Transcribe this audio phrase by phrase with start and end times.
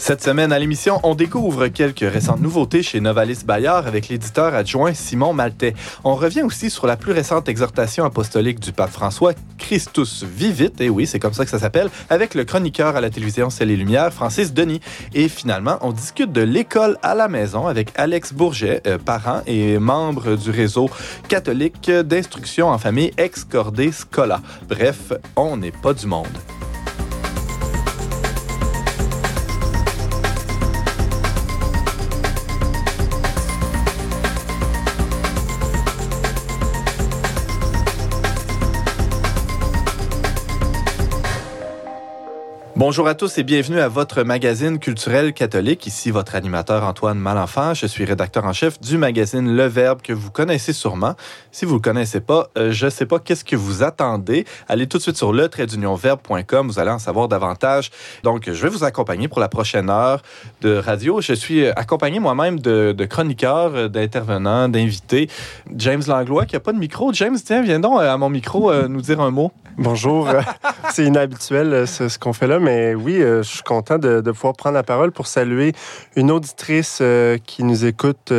[0.00, 4.94] Cette semaine à l'émission, on découvre quelques récentes nouveautés chez Novalis Bayard avec l'éditeur adjoint
[4.94, 5.74] Simon Maltais.
[6.04, 10.88] On revient aussi sur la plus récente exhortation apostolique du pape François, Christus Vivit, et
[10.88, 13.76] oui, c'est comme ça que ça s'appelle, avec le chroniqueur à la télévision C'est les
[13.76, 14.80] Lumières, Francis Denis.
[15.14, 19.78] Et finalement, on discute de l'école à la maison avec Alex Bourget, euh, parent et
[19.78, 20.88] membre du réseau
[21.28, 24.40] catholique d'instruction en famille Excordé Scola.
[24.68, 26.28] Bref, on n'est pas du monde.
[42.78, 45.88] Bonjour à tous et bienvenue à votre magazine culturel catholique.
[45.88, 47.74] Ici votre animateur Antoine Malenfant.
[47.74, 51.16] Je suis rédacteur en chef du magazine Le Verbe que vous connaissez sûrement.
[51.58, 54.44] Si vous le connaissez pas, euh, je sais pas qu'est-ce que vous attendez.
[54.68, 55.50] Allez tout de suite sur le
[55.96, 56.68] verbe.com.
[56.68, 57.90] Vous allez en savoir davantage.
[58.22, 60.22] Donc, je vais vous accompagner pour la prochaine heure
[60.60, 61.20] de radio.
[61.20, 65.28] Je suis accompagné moi-même de, chroniqueurs, euh, d'intervenants, d'invités.
[65.74, 67.12] James Langlois qui a pas de micro.
[67.12, 69.50] James, tiens, viens donc euh, à mon micro nous dire un mot.
[69.78, 70.28] Bonjour.
[70.92, 74.74] C'est inhabituel ce qu'on fait là, mais oui, je suis content de, de, pouvoir prendre
[74.74, 75.72] la parole pour saluer
[76.16, 77.02] une auditrice
[77.46, 78.32] qui nous écoute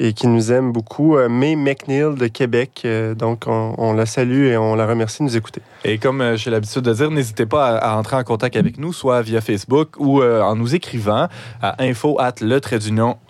[0.00, 2.45] et qui nous aime beaucoup, May McNeil de Québec.
[2.46, 5.62] Donc, on, on, la salue et on la remercie de nous écouter.
[5.84, 8.92] Et comme j'ai l'habitude de dire, n'hésitez pas à, à, entrer en contact avec nous,
[8.92, 11.28] soit via Facebook ou euh, en nous écrivant
[11.62, 12.60] à info at le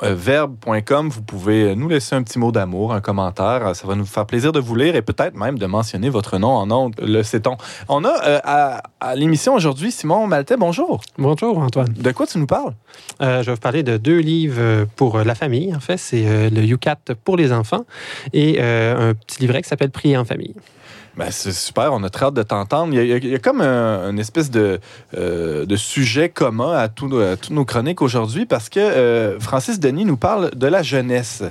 [0.02, 1.08] verbe.com.
[1.08, 3.74] Vous pouvez nous laisser un petit mot d'amour, un commentaire.
[3.74, 6.50] Ça va nous faire plaisir de vous lire et peut-être même de mentionner votre nom
[6.50, 7.56] en ondes, le sait-on.
[7.88, 10.56] On a euh, à, à l'émission aujourd'hui Simon Maltais.
[10.56, 11.00] Bonjour.
[11.18, 11.92] Bonjour, Antoine.
[11.92, 12.74] De quoi tu nous parles?
[13.20, 15.74] Euh, je vais vous parler de deux livres pour la famille.
[15.74, 17.84] En fait, c'est euh, le UCAT pour les enfants
[18.32, 20.54] et euh, un petit livret qui s'appelle Prier en famille.
[21.16, 22.92] Ben, c'est super, on a très hâte de t'entendre.
[22.92, 24.80] Il, y a comme un, une espèce de,
[25.16, 27.08] euh, de sujet commun à, tout,
[27.40, 31.42] toutes nos chroniques aujourd'hui parce que euh, Francis Denis nous parle de la jeunesse.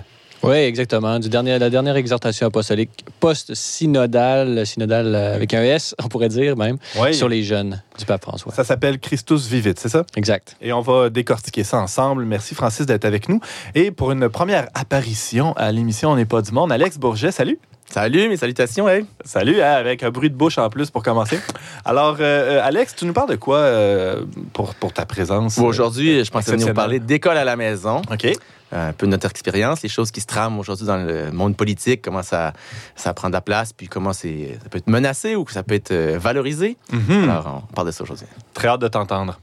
[0.45, 1.19] Oui, exactement.
[1.19, 6.77] Du dernier, la dernière exhortation apostolique post-synodale, synodale avec un S, on pourrait dire même,
[6.99, 7.13] oui.
[7.13, 8.53] sur les jeunes du pape François.
[8.53, 10.05] Ça s'appelle Christus Vivit, c'est ça?
[10.15, 10.55] Exact.
[10.61, 12.25] Et on va décortiquer ça ensemble.
[12.25, 13.39] Merci Francis d'être avec nous.
[13.73, 17.59] Et pour une première apparition à l'émission On n'est pas du monde, Alex Bourget, salut!
[17.87, 19.05] Salut, mes salutations, hey.
[19.23, 21.39] Salut, hein, avec un bruit de bouche en plus pour commencer.
[21.85, 24.23] Alors, euh, Alex, tu nous parles de quoi euh,
[24.53, 25.59] pour, pour ta présence?
[25.59, 28.01] Bon, Aujourd'hui, je pensais venir vous parler d'école à la maison.
[28.11, 28.27] OK.
[28.71, 32.01] Un peu de notre expérience, les choses qui se trament aujourd'hui dans le monde politique,
[32.01, 32.53] comment ça,
[32.95, 34.27] ça prend de la place, puis comment ça
[34.69, 36.77] peut être menacé ou que ça peut être valorisé.
[36.91, 36.99] Mhm.
[36.99, 37.29] Mm -hmm.
[37.29, 38.27] Alors, on parle de ça aujourd'hui.
[38.53, 39.39] Très hâte de t'entendre.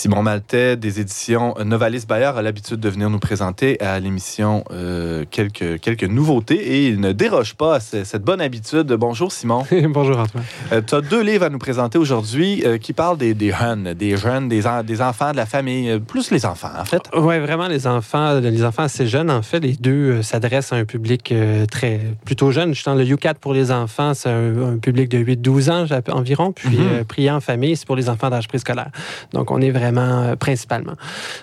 [0.00, 5.26] Simon Maltais des éditions Novalis Bayard a l'habitude de venir nous présenter à l'émission euh,
[5.30, 8.86] quelques, quelques nouveautés et il ne déroge pas à cette bonne habitude.
[8.94, 9.66] Bonjour Simon.
[9.90, 10.42] Bonjour Antoine.
[10.72, 13.92] Euh, tu as deux livres à nous présenter aujourd'hui euh, qui parlent des, des jeunes,
[13.92, 17.02] des jeunes, des, en, des enfants de la famille, plus les enfants en fait.
[17.14, 19.60] Oui, vraiment les enfants, les enfants assez jeunes en fait.
[19.60, 21.34] Les deux s'adressent à un public
[21.70, 22.74] très plutôt jeune.
[22.74, 26.52] Je dans le UCAT pour les enfants, c'est un, un, public de 8-12 ans environ.
[26.52, 27.04] Puis mm -hmm.
[27.04, 28.90] Prier en famille, c'est pour les enfants d'âge préscolaire.
[29.34, 30.94] Donc on est vraiment euh, principalement.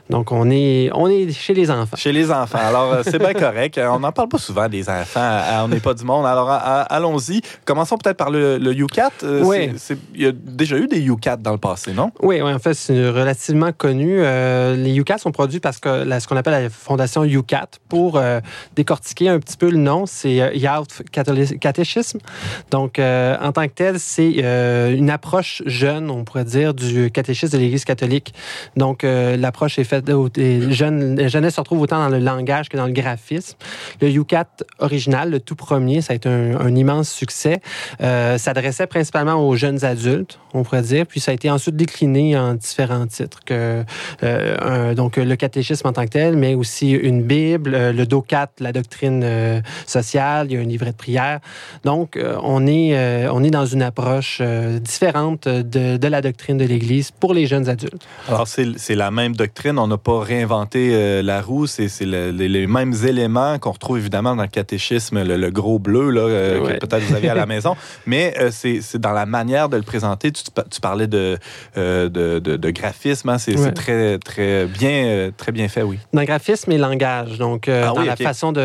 [0.10, 1.98] Donc, on est, on est chez les enfants.
[1.98, 2.60] Chez les enfants.
[2.62, 3.80] Alors, euh, c'est bien correct.
[3.84, 5.40] On n'en parle pas souvent des enfants.
[5.64, 6.26] On n'est pas du monde.
[6.26, 7.42] Alors, allons-y.
[7.66, 9.12] Commençons peut-être par le, le UCAT.
[9.44, 9.72] Oui.
[10.14, 12.12] il y a déjà eu des UCAT dans le passé, non?
[12.22, 14.18] Oui, oui en fait, c'est relativement connu.
[14.20, 18.40] Euh, les UCAT sont produits parce que ce qu'on appelle la fondation UCAT pour euh,
[18.76, 22.20] décortiquer un petit peu le nom, c'est euh, Youth Catechism.
[22.72, 27.54] Donc, euh, en tant que tel, c'est une approche jeune, on pourrait dire, du catéchisme
[27.54, 28.34] de l'Église catholique.
[28.76, 30.10] Donc, euh, l'approche est faite.
[30.36, 33.58] Les jeunes, les jeunesses se retrouvent autant dans le langage que dans le graphisme.
[34.02, 34.48] Le UCAT
[34.80, 37.62] original, le tout premier, ça a été un, un immense succès.
[38.02, 41.06] Euh, s'adressait principalement aux jeunes adultes, on pourrait dire.
[41.06, 43.40] Puis, ça a été ensuite décliné en différents titres.
[43.46, 43.84] Que,
[44.24, 48.50] euh, donc, le catéchisme en tant que tel, mais aussi une Bible, euh, le DOCAT,
[48.60, 51.40] la doctrine euh, sociale, il y a un livret de prière.
[51.84, 54.42] Donc, euh, on, est, on est dans une approche
[54.82, 58.08] différente de, de la doctrine de l'Église pour les jeunes adultes.
[58.28, 59.80] Alors, c'est la même doctrine.
[59.80, 61.68] On n'a pas réinventé euh, la roue.
[61.68, 66.80] C'est les, mêmes éléments qu'on retrouve évidemment dans le catéchisme, le, gros bleu là, que
[66.80, 67.76] peut-être vous avez à la maison.
[68.06, 70.32] Mais c'est dans la manière de le présenter.
[70.32, 71.38] Tu, tu parlais de,
[71.76, 72.08] de,
[72.40, 73.30] de, graphisme.
[73.30, 73.38] Hein.
[73.38, 76.00] C'est très, très, bien, très bien fait, oui.
[76.14, 77.38] Dans le graphisme et langage.
[77.38, 78.62] Donc, ah dans la façon de...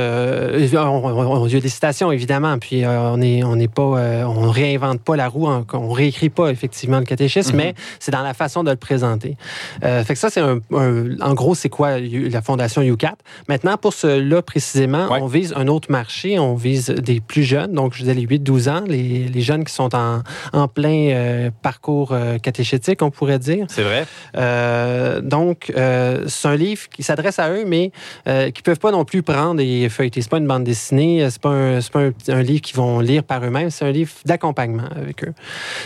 [0.74, 2.58] On, y a des citations, évidemment.
[2.58, 4.26] Puis, on n'est on pas...
[4.26, 5.46] on réinvente pas la roue.
[5.46, 7.56] On, on réécrit pas, effectivement, le catéchisme, mm-hmm.
[7.56, 9.36] mais c'est dans la façon de le présenter.
[9.84, 13.16] Euh, fait que ça, c'est un, en gros, c'est quoi la fondation UCAT.
[13.48, 16.38] Maintenant, pour cela précisément, on vise un autre marché.
[16.38, 19.72] On vise des plus jeunes, donc je disais les 8-12 ans, les, les, jeunes qui
[19.72, 20.22] sont en,
[20.52, 23.66] en plein euh, parcours euh, catéchétique, on pourrait dire.
[23.68, 24.06] C'est vrai.
[25.22, 27.92] donc, c'est un livre qui s'adresse à eux, mais
[28.52, 30.22] qui peuvent pas non plus prendre et feuilleter.
[30.22, 33.44] C'est pas une bande dessinée, c'est pas, un, pas un, livre qu'ils vont lire par
[33.44, 35.34] eux-mêmes, c'est un livre d'accompagnement avec eux.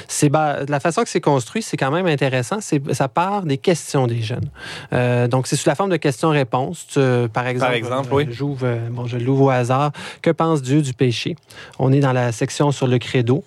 [0.09, 2.59] C'est la façon que c'est construit, c'est quand même intéressant.
[2.61, 4.49] Ça part des questions des jeunes.
[4.93, 6.87] Euh, donc, c'est sous la forme de questions-réponses.
[7.32, 8.29] Par exemple, par exemple oui.
[8.62, 9.93] Euh, bon, je l'ouvre au hasard.
[10.23, 11.37] Que pense Dieu du péché?
[11.79, 13.44] On est dans la section sur le credo.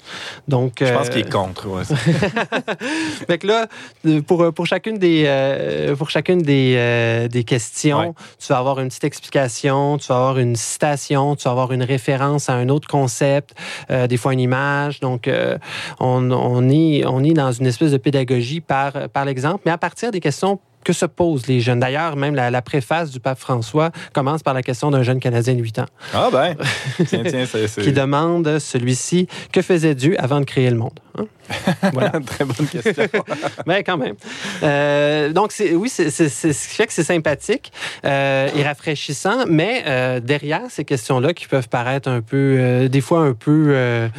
[0.48, 1.68] Donc, je pense qu'il est euh, contre.
[1.68, 1.84] Ouais.
[3.28, 3.68] fait là,
[4.26, 9.98] pour, pour chacune des, pour chacune des, des questions, tu vas avoir une petite explication,
[9.98, 13.54] tu vas avoir une citation, tu vas avoir une référence à un autre concept,
[13.90, 15.00] des fois une image.
[15.00, 15.30] Donc,
[16.00, 19.78] on, on, est, on est dans une espèce de pédagogie par, par l'exemple, mais à
[19.78, 21.80] partir des questions que se posent les jeunes.
[21.80, 25.62] D'ailleurs, même la, préface du pape François commence par la question d'un jeune Canadien de
[25.62, 25.86] 8 ans.
[26.14, 26.56] Ah ben,
[27.08, 27.82] tiens, tiens, c'est...
[27.82, 31.00] qui demande celui-ci, que faisait Dieu avant de créer le monde?
[31.20, 31.28] Hein?
[31.94, 32.12] Voilà.
[32.26, 33.04] Très bonne question.
[33.66, 34.16] Mais quand même.
[34.64, 37.72] Euh, donc, oui, c'est, ce qui fait que c'est sympathique
[38.06, 43.22] euh, et rafraîchissant, mais euh, derrière ces questions-là qui peuvent paraître un peu, des fois
[43.22, 44.10] un peu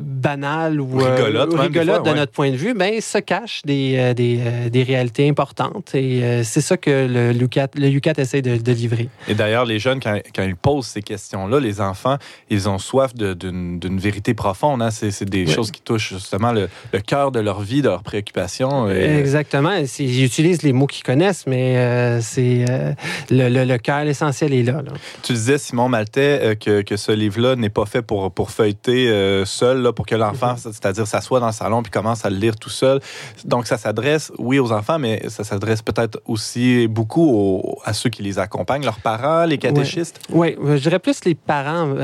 [0.00, 5.28] banales ou rigolotes, de notre point de vue, ben, se cachent des, des, des réalités
[5.28, 9.08] importantes et c'est ça que le UCAT, le UCAT essaie de, de livrer.
[9.26, 12.18] Et d'ailleurs, les jeunes, quand, quand, ils posent ces questions-là, les enfants,
[12.50, 14.82] ils ont soif d'une, vérité profonde.
[14.82, 14.90] Hein?
[14.90, 16.68] C'est, des choses qui touchent justement le,
[17.00, 18.88] cœur de leur vie, de leurs préoccupations.
[18.90, 19.72] Exactement.
[19.98, 22.92] Ils utilisent les mots qu'ils connaissent, mais euh, c'est euh,
[23.30, 24.82] le, le, cœur, l'essentiel est là,
[25.22, 29.08] Tu disais, Simon Maltais, euh, que, que, ce livre-là n'est pas fait pour, pour feuilleter
[29.46, 30.72] seul, là, pour que l'enfant, mm-hmm.
[30.72, 33.00] c'est-à-dire s'assoit dans le salon puis commence à le lire tout seul.
[33.44, 38.22] Donc, ça s'adresse, oui, aux enfants, mais ça s'adresse peut-être aussi beaucoup à ceux qui
[38.22, 40.20] les accompagnent, leurs parents, les catéchistes?
[40.30, 41.94] Oui, je dirais plus les parents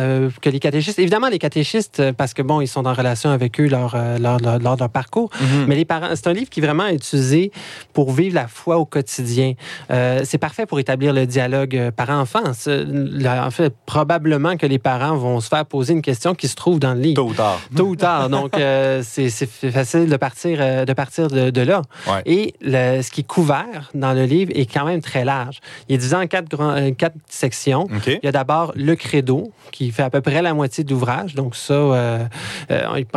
[0.41, 0.99] que les catéchistes.
[0.99, 4.90] Évidemment, les catéchistes, parce que, bon, ils sont en relation avec eux, leur, lors, leur
[4.90, 5.31] parcours.
[5.40, 5.64] Mhm.
[5.66, 7.50] Mais les parents, c'est un livre qui est vraiment utilisé
[7.93, 9.55] pour vivre la foi au quotidien.
[9.90, 12.43] Euh, c'est parfait pour établir le dialogue euh, parent-enfant.
[12.44, 16.78] En fait, probablement que les parents vont se faire poser une question qui se trouve
[16.78, 17.22] dans le livre.
[17.22, 17.61] Tôt ou tard.
[17.76, 18.28] Tôt ou tard.
[18.28, 21.82] Donc, euh, c'est facile de partir de, partir de, là.
[22.26, 25.61] Et ce qui est couvert dans le livre est quand même très large.
[25.88, 27.88] Il est divisé en quatre, quatre sections.
[28.06, 31.34] Il y a d'abord le credo, qui fait à peu près la moitié de l'ouvrage.
[31.34, 32.28] Donc, ça,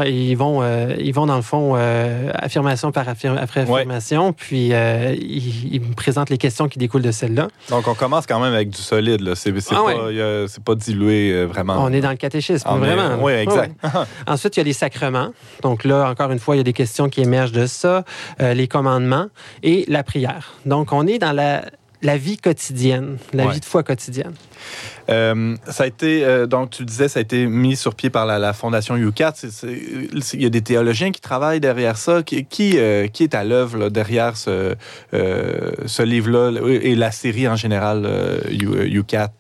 [0.06, 0.62] ils, vont,
[1.00, 6.30] ils vont dans le fond euh, affirmation par après affirmation, puis euh, il, me présente
[6.30, 7.48] les questions qui découlent de celle-là.
[7.70, 9.36] Donc on commence quand même avec du solide, là.
[9.36, 11.78] C'est ah pas, pas, dilué euh, vraiment.
[11.80, 13.24] On est dans le catéchisme, vraiment.
[13.24, 13.76] Oui, exact.
[14.28, 15.32] Ensuite, il y a les sacrements.
[15.62, 18.04] Donc là, encore une fois, il y a des questions qui émergent de ça,
[18.40, 19.28] les commandements
[19.64, 20.54] et la prière.
[20.66, 21.64] Donc on est dans la,
[22.02, 24.34] la vie quotidienne, la vie de foi quotidienne.
[25.10, 28.26] Euh, ça a été, euh, donc tu disais, ça a été mis sur pied par
[28.26, 29.34] la, Fondation UCAT.
[29.64, 32.24] Il y a des théologiens qui travaillent derrière ça.
[32.24, 34.76] Qui, qui, euh, est à l'œuvre derrière ce,
[35.12, 38.08] ce livre-là et la série en général
[38.50, 39.32] UCAT?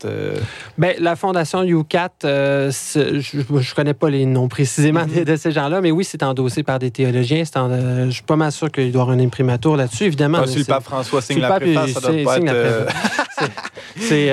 [0.78, 5.92] Bien, la Fondation UCAT, je ne connais pas les noms précisément de, ces gens-là, mais
[5.92, 7.44] oui, c'est endossé par des théologiens.
[7.46, 10.40] je suis pas mal sûr qu'il doit y avoir un imprimatur là-dessus, évidemment.
[10.44, 12.88] Ah, si le pape François signe la préface, ça doit pas être...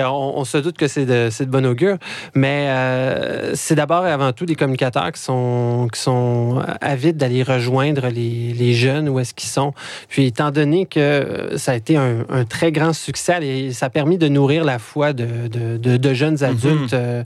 [0.07, 1.99] on, on, se doute que c'est de bon augure.
[2.35, 7.43] Mais euh, c'est d'abord et avant tout des communicateurs qui sont, qui sont avides d'aller
[7.43, 9.73] rejoindre les, les, jeunes où est-ce qu'ils sont.
[10.09, 14.19] Puis, étant donné que ça a été un, très grand succès et ça a permis
[14.19, 16.45] de nourrir la foi de, de, de, jeunes mhm.
[16.45, 17.23] adultes euh,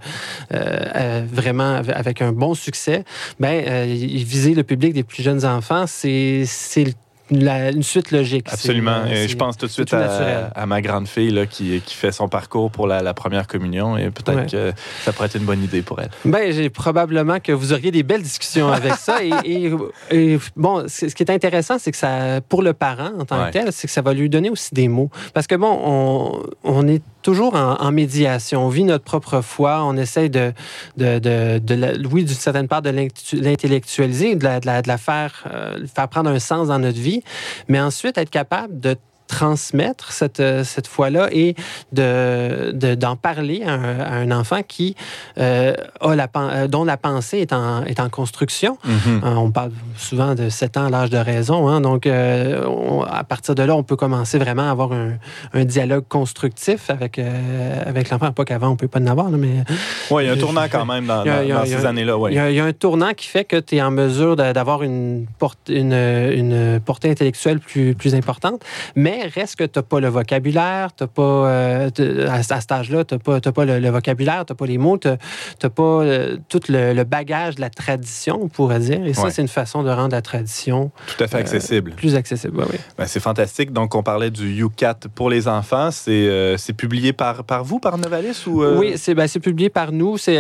[0.55, 3.05] euh, vraiment avec un bon succès,
[3.41, 6.45] ben, viser le public des plus jeunes enfants, c'est
[6.77, 6.93] le
[7.31, 8.49] une suite logique.
[8.51, 9.03] Absolument.
[9.07, 12.13] Euh, et je pense tout de suite à, ma grande fille là, qui, qui, fait
[12.13, 15.83] son parcours pour la, première communion et peut-être que ça pourrait être une bonne idée
[15.83, 16.11] pour elle.
[16.25, 19.19] Ben, j'ai probablement que vous auriez des belles discussions avec ça.
[19.23, 19.73] Et,
[20.11, 23.53] et, bon, ce qui est intéressant, c'est que ça, pour le parent en tant que
[23.53, 25.11] tel, c'est que ça va lui donner aussi des mots.
[25.35, 28.65] Parce que bon, on, on est toujours en, médiation.
[28.65, 29.83] On vit notre propre foi.
[29.83, 30.53] On essaye de,
[30.97, 35.87] de, de, de oui, d'une certaine part, de l'intellectualiser, de la, de, la, faire, euh,
[35.93, 37.23] faire prendre un sens dans notre vie,
[37.69, 38.97] mais ensuite être capable de
[39.29, 41.55] transmettre cette, cette foi-là et
[41.93, 44.97] de, d'en parler à un, enfant qui
[45.37, 45.75] a
[46.15, 48.79] la, dont la pensée est en, est en construction.
[48.87, 49.37] Mm-hmm.
[49.37, 51.69] on parle souvent de 7 ans, l'âge de raison.
[51.69, 55.13] Hein, donc, à partir de là, on peut commencer vraiment à avoir un,
[55.55, 58.33] un dialogue constructif avec, avec l'enfant.
[58.33, 59.65] Pas qu'avant, on ne peut pas en avoir, mais...
[60.11, 61.25] Oui, il y a un tournant quand même dans,
[61.65, 62.17] ces années-là.
[62.31, 65.27] Il y, a un tournant qui fait que tu es en mesure d'avoir une,
[65.69, 68.63] une, une, portée intellectuelle plus, plus importante,
[68.95, 71.91] mais reste que tu n'as pas le vocabulaire, tu pas, euh,
[72.29, 75.09] à, cet âge-là, tu n'as pas, pas le, vocabulaire, tu n'as pas les mots, tu
[75.09, 79.05] n'as pas euh, tout le, bagage de la tradition, on pourrait dire.
[79.05, 80.91] Et ça, c'est une façon de rendre la tradition...
[81.07, 81.93] Tout à fait accessible.
[81.93, 82.79] plus accessible, oui.
[82.97, 83.73] Ben, c'est fantastique.
[83.73, 85.91] Donc, on parlait du UCAT pour les enfants.
[85.91, 88.45] C'est publié par, par vous, par Novalis?
[88.47, 90.19] Ou, Oui, c'est ben, publié par nous.
[90.19, 90.39] C'est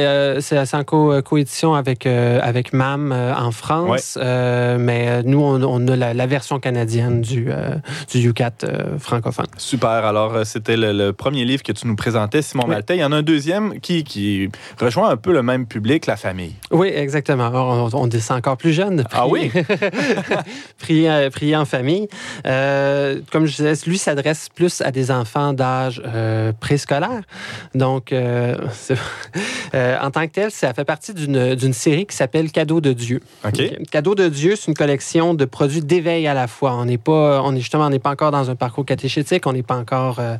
[0.72, 4.18] en coédition avec, avec MAM en France.
[4.20, 7.48] mais nous, on, a la, version canadienne du,
[8.10, 8.67] du UCAT
[8.98, 9.46] francophone.
[9.56, 9.88] Super.
[9.88, 12.96] Alors, c'était le, premier livre que tu nous présentais, Simon Maltais.
[12.96, 14.48] Il y en a un deuxième qui, qui
[14.80, 16.54] rejoint un peu le même public, la famille.
[16.70, 17.50] Oui, exactement.
[17.52, 19.04] On, on descend encore plus jeune.
[19.12, 19.50] ah oui?
[20.78, 22.08] prier, prier, en famille.
[22.44, 26.02] comme je disais, lui s'adresse plus à des enfants d'âge
[26.60, 27.22] préscolaire.
[27.74, 28.12] Donc,
[29.74, 33.20] en tant que tel, ça fait partie d'une série qui s'appelle Cadeau de Dieu.
[33.90, 36.74] Cadeau de Dieu, c'est une collection de produits d'éveil à la fois.
[36.74, 39.52] On n'est pas, on est justement, on n'est pas encore dans un parcours catéchétique, on
[39.52, 40.36] n'est pas encore euh,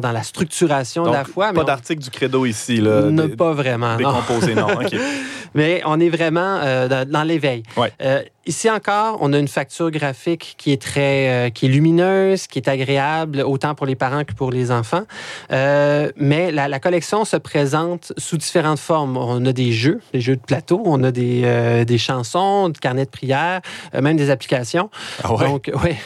[0.00, 1.52] dans la structuration de la foi.
[1.52, 3.02] Pas d'article du credo ici, là.
[3.02, 3.96] Ne, pas vraiment.
[3.96, 4.68] Décomposé, non.
[5.54, 7.62] mais on est vraiment euh, dans, l'éveil.
[8.02, 12.48] Euh, Ici encore, on a une facture graphique qui est très, euh, qui est lumineuse,
[12.48, 15.04] qui est agréable autant pour les parents que pour les enfants.
[15.52, 19.16] Euh, mais la, la, collection se présente sous différentes formes.
[19.16, 22.80] On a des jeux, des jeux de plateau, on a des, euh, des chansons, des
[22.80, 23.60] carnets de prières,
[23.94, 24.90] euh, même des applications.
[25.22, 25.44] Ah ouais?
[25.44, 25.96] Donc, ouais.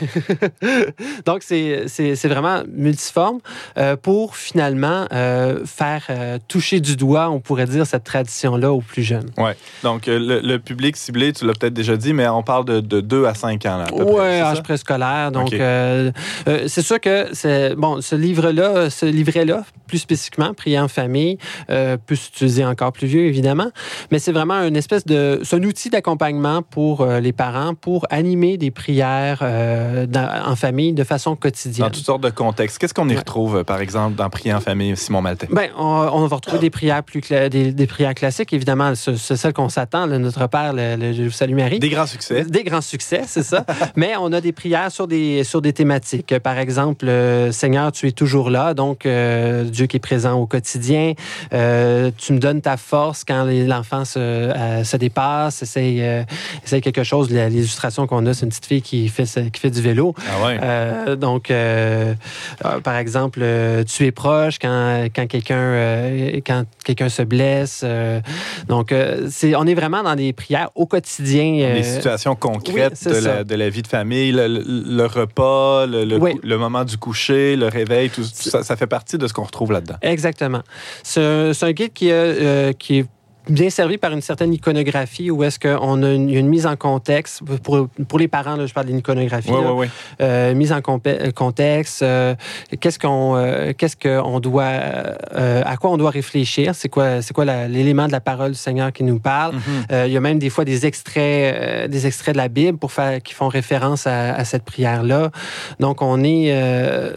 [1.25, 3.39] Donc c'est, c'est, c'est vraiment multiforme
[3.79, 5.07] euh, pour finalement
[5.65, 6.09] faire
[6.49, 9.31] toucher du doigt, on pourrait dire, cette tradition-là aux plus jeunes.
[9.39, 9.57] Ouais.
[9.83, 13.01] Donc le, le public ciblé, tu l'as peut-être déjà dit, mais on parle de, de
[13.01, 13.85] 2 à 5 ans.
[13.93, 15.33] Oui, âge préscolaire.
[15.33, 16.11] Donc, euh,
[16.49, 21.39] euh, c'est sûr que bon, ce livre-là, ce livret-là, plus spécifiquement, Prier en famille,
[21.71, 23.71] euh, peut s'utiliser encore plus vieux, évidemment.
[24.11, 25.41] Mais c'est vraiment une espèce de.
[25.45, 31.37] C'est un outil d'accompagnement pour les parents pour animer des prières en famille de façon
[31.37, 31.89] quotidienne.
[31.89, 32.79] Dans toutes sortes de contextes.
[32.79, 35.49] Qu'est-ce qu'on y retrouve, par exemple, dans Prier en famille, Simon Maltais?
[35.51, 38.95] Bien, on, va retrouver des prières plus des, prières classiques, évidemment.
[39.35, 40.07] Celles qu'on s'attend.
[40.07, 41.79] Notre Père, le, Je vous salue Marie.
[41.79, 42.07] Des grands
[42.49, 43.65] des grands succès, c'est ça.
[43.97, 46.39] Mais on a des prières sur des, sur des thématiques.
[46.39, 50.47] Par exemple, euh, Seigneur, tu es toujours là, donc euh, Dieu qui est présent au
[50.47, 51.15] quotidien.
[51.53, 54.53] Euh, tu me donnes ta force quand l'enfant se,
[54.85, 56.03] se, dépasse, essaye,
[56.65, 57.31] essaye quelque chose.
[57.31, 60.15] L'illustration qu'on a, c'est une petite fille qui fait, qui fait du vélo.
[60.29, 61.17] Ah ouais.
[61.17, 61.53] donc,
[62.83, 63.41] par exemple,
[63.87, 66.11] tu es proche quand, quand quelqu'un
[66.47, 67.85] quand quelqu'un se blesse.
[68.69, 68.93] donc,
[69.29, 73.87] c'est, on est vraiment dans des prières au quotidien situation concrète de, la, vie de
[73.87, 79.27] famille, le, repas, le, moment du coucher, le réveil, tout ça, ça fait partie de
[79.27, 79.97] ce qu'on retrouve là-dedans.
[80.03, 80.63] Exactement.
[81.03, 81.21] C'est
[81.63, 83.07] un guide qui, euh, qui est
[83.49, 87.43] bien servi par une certaine iconographie où est-ce qu'on a une, une, mise en contexte?
[87.63, 89.51] Pour, pour les parents, là, je parle d'une iconographie.
[89.51, 89.87] Oui, oui, oui.
[90.21, 92.03] Euh, mise en contexte.
[92.03, 92.35] Euh,
[92.81, 94.65] qu'est-ce qu'on euh, qu'est-ce qu'on doit...
[94.65, 96.75] À quoi on doit réfléchir?
[96.75, 99.55] C'est quoi, c'est quoi l'élément de la parole du Seigneur qui nous parle?
[99.55, 100.07] Mm-hmm.
[100.07, 103.23] Il y a même des fois des extraits, des extraits de la Bible pour faire,
[103.23, 105.31] qui font référence à, à cette prière-là.
[105.81, 106.53] Donc, on est...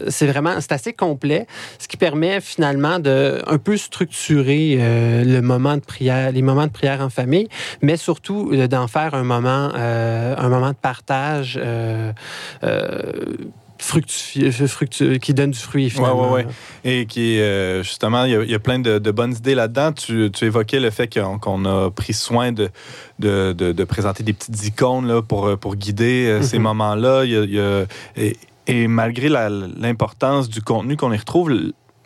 [0.08, 0.60] c'est vraiment...
[0.60, 1.46] C'est assez complet,
[1.78, 4.76] ce qui permet finalement de un peu structurer
[5.24, 7.48] le moment de prière les moments de prière en famille,
[7.82, 11.58] mais surtout euh, d'en faire un moment, euh, un moment de partage.
[11.62, 12.12] Euh,
[15.22, 16.34] qui donne du fruit finalement.
[16.34, 16.52] Oui, oui,
[16.84, 16.90] oui.
[16.90, 17.40] Et qui
[17.82, 19.92] justement, il y, a plein de, bonnes idées là-dedans.
[19.92, 22.68] Tu, évoquais le fait qu'on a pris soin de,
[23.18, 26.64] de, présenter des petites icônes là, pour, pour guider ces mhm.
[26.64, 27.24] moments-là.
[27.24, 28.36] et,
[28.66, 31.50] et, malgré l'importance du contenu qu'on y retrouve,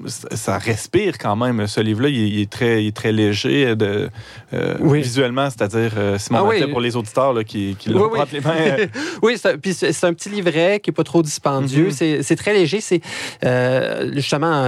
[0.07, 1.67] ça respire quand même.
[1.67, 4.11] Ce livre-là, il, est très, très léger de,
[4.53, 8.87] euh, visuellement, c'est-à-dire, euh, Simon ah, pour les auditeurs là, qui, qui l'ont les mains.
[9.23, 11.89] oui, c'est, c'est un petit livret qui n'est pas trop dispendieux.
[11.91, 12.23] Mm-hmm.
[12.23, 12.81] c'est, très léger.
[12.81, 13.01] C'est
[13.45, 14.65] euh, justement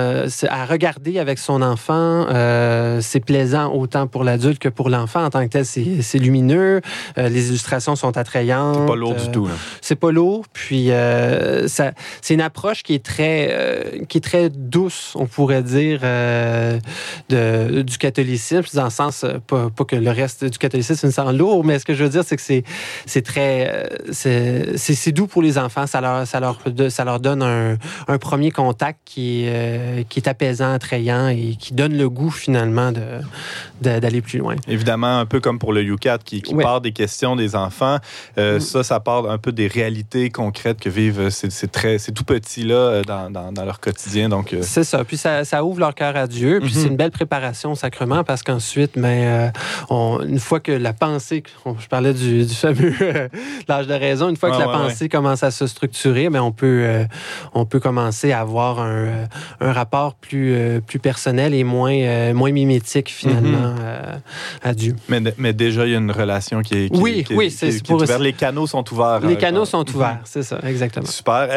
[0.48, 2.26] à regarder avec son enfant.
[3.00, 5.24] c'est plaisant autant pour l'adulte que pour l'enfant.
[5.24, 6.80] En tant que tel, c'est, lumineux.
[7.16, 8.76] les illustrations sont attrayantes.
[8.76, 9.48] C'est pas lourd du tout.
[9.80, 10.44] C'est pas lourd.
[10.52, 10.90] Puis,
[11.66, 11.94] c'est
[12.30, 18.64] une approche qui est très, qui est très douce on pourrait dire, de, du catholicisme,
[18.74, 21.94] dans le sens, pas, pas, que le reste du catholicisme est lourd, mais ce que
[21.94, 22.64] je veux dire, c'est que c'est,
[23.06, 25.86] c'est très, c'est, c'est, doux pour les enfants.
[25.86, 26.58] Ça leur, ça leur,
[26.90, 27.76] ça leur donne un,
[28.08, 29.46] un premier contact qui,
[30.08, 33.20] qui est apaisant, attrayant et qui donne le goût finalement de,
[33.80, 34.56] d'aller plus loin.
[34.68, 37.98] Évidemment, un peu comme pour le UCAT qui, qui part des questions des enfants.
[38.38, 38.60] Euh, mm.
[38.60, 43.02] Ça, ça part un peu des réalités concrètes que vivent ces, très, tout petits-là euh,
[43.04, 44.28] dans, dans, leur quotidien.
[44.28, 45.04] Donc, euh, C'est ça.
[45.06, 46.60] Puis ça, ça, ouvre leur cœur à Dieu.
[46.60, 49.50] Puis c'est une belle préparation au sacrement parce qu'ensuite, mais,
[49.90, 51.42] on, une fois que la pensée,
[51.78, 52.94] je parlais du, du fameux
[53.68, 56.86] l'âge de raison, une fois que la pensée commence à se structurer, mais on peut,
[57.54, 59.26] on peut commencer à avoir un,
[59.60, 63.74] un rapport plus, plus personnel et moins, moins mimétique finalement.
[63.80, 64.16] Euh,
[64.62, 64.96] à Dieu.
[65.08, 66.96] Mais, mais, déjà, il y a une relation qui est.
[66.96, 68.02] oui, oui, c'est pour.
[68.02, 69.20] Les canaux sont ouverts.
[69.20, 69.94] Les canaux sont mm-hmm.
[69.94, 71.06] ouverts, c'est ça, exactement.
[71.06, 71.48] Super.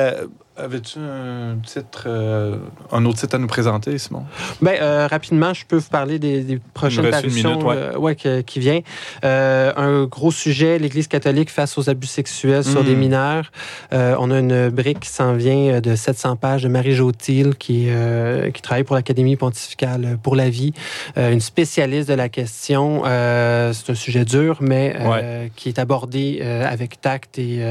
[0.60, 2.58] Euh, Avais-tu un titre, euh,
[2.92, 4.24] un autre titre à nous présenter, Simon?
[4.62, 8.16] Bien, euh, rapidement, je peux vous parler des, prochaines parutions ouais.
[8.26, 8.82] Euh, qui, vient.
[9.24, 13.00] un gros sujet, l'Église catholique face aux abus sexuels sur des hmm.
[13.00, 13.52] mineurs.
[13.92, 17.88] on a une brique qui s'en vient de 700 pages de Marie Jotil, qui,
[18.54, 20.74] qui travaille pour l'Académie pontificale pour la vie,
[21.16, 23.04] une spécialiste de la question.
[23.06, 27.62] C'est un sujet dur, mais qui est abordé avec tact et,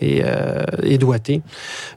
[0.00, 0.22] et,
[0.82, 1.42] et doigté.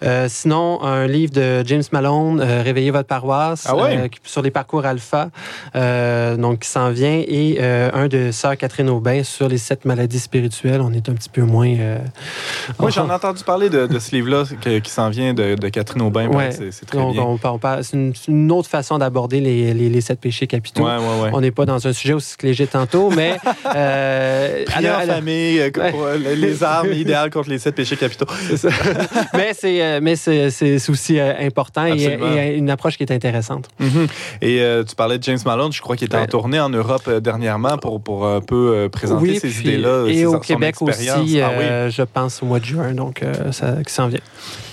[0.04, 4.52] Euh, sinon, un livre de James Malone, euh, Réveillez votre paroisse, ah euh, sur les
[4.52, 5.30] parcours alpha,
[6.38, 10.82] donc qui s'en vient, et un de Sœur Catherine Aubin sur les sept maladies spirituelles.
[10.82, 11.76] On est un petit peu moins.
[12.80, 14.44] Moi, j'en ai entendu parler de, ce livre-là
[14.82, 16.30] qui s'en vient de, Catherine Aubin.
[16.52, 17.38] C'est très bien.
[17.82, 20.88] c'est une, autre façon d'aborder les, les, sept péchés capitaux.
[20.88, 23.38] on n'est pas dans un sujet aussi léger tantôt, mais.
[24.68, 25.72] Prière en famille,
[26.36, 28.26] les armes idéales contre les sept péchés capitaux.
[29.34, 33.70] mais c'est euh, mais c'est aussi euh, important et, une approche qui est intéressante.
[33.82, 34.10] Mm-hmm.
[34.42, 37.10] Et euh, tu parlais de James Malone, je crois qu'il était en tournée en Europe
[37.20, 40.06] dernièrement pour, pour un peu présenter ces idées-là.
[40.08, 44.20] Et au Québec aussi, ah je pense au mois de juin, donc ça s'en vient.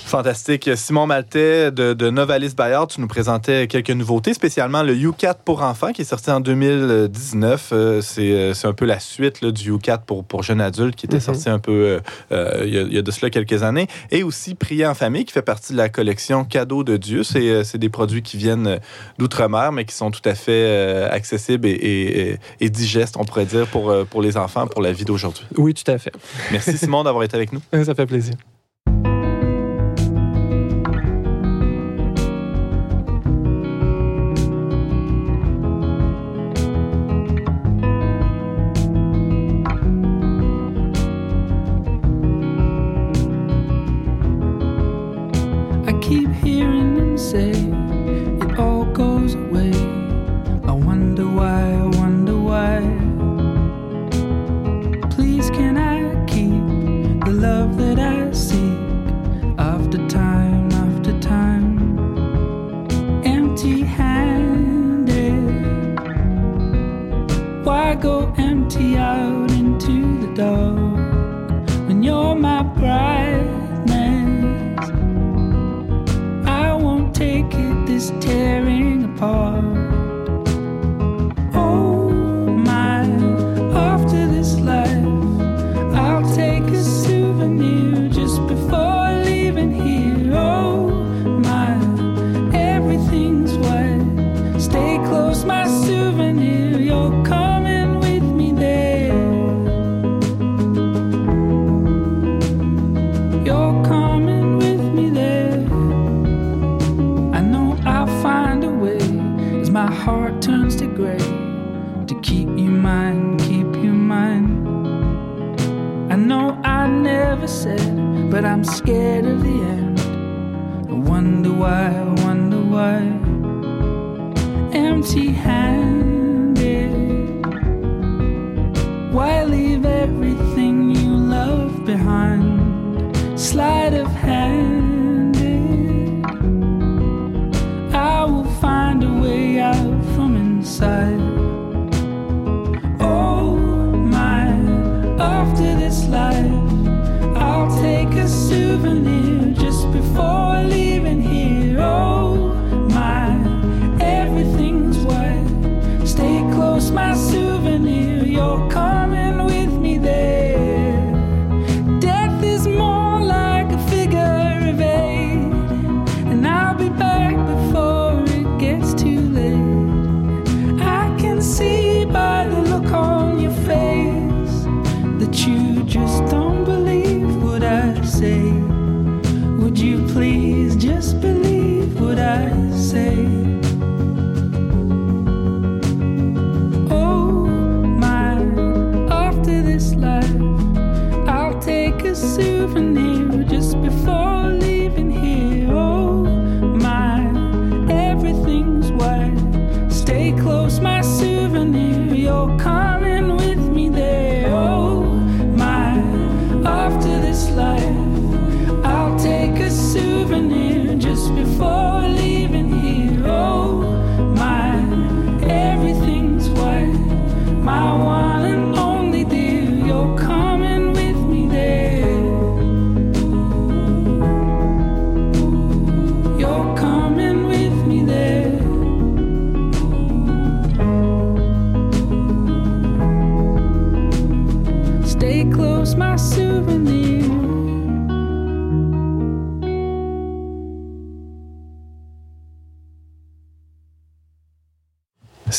[0.05, 0.71] Fantastique.
[0.77, 5.63] Simon Maltais de, de Novalis Bayard, tu nous présentais quelques nouveautés, spécialement le U4 pour
[5.63, 7.71] enfants qui est sorti en 2019.
[7.73, 11.17] Euh, euh, c'est un peu la suite du U4 pour, pour jeunes adultes qui était
[11.17, 11.23] mhm.
[11.23, 12.01] sorti un peu
[12.33, 13.89] euh, il, y a, de cela quelques années.
[14.11, 17.23] Et aussi Prier en famille qui fait partie de la collection Cadeaux de Dieu.
[17.25, 18.79] C'est des produits qui viennent
[19.19, 23.93] d'outre-mer mais qui sont tout à fait accessibles et, et, digestes, on pourrait dire, pour,
[24.07, 25.47] pour les enfants, pour la vie d'aujourd'hui.
[25.57, 26.13] Oui, tout à fait.
[26.53, 27.61] Merci Simon d'avoir été avec nous.
[27.85, 28.35] Ça fait plaisir.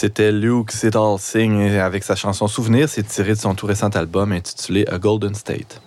[0.05, 2.87] C'était Luke Siddall Singh avec sa chanson Souvenir.
[2.87, 5.81] C'est tiré de son tout récent album intitulé A Golden State.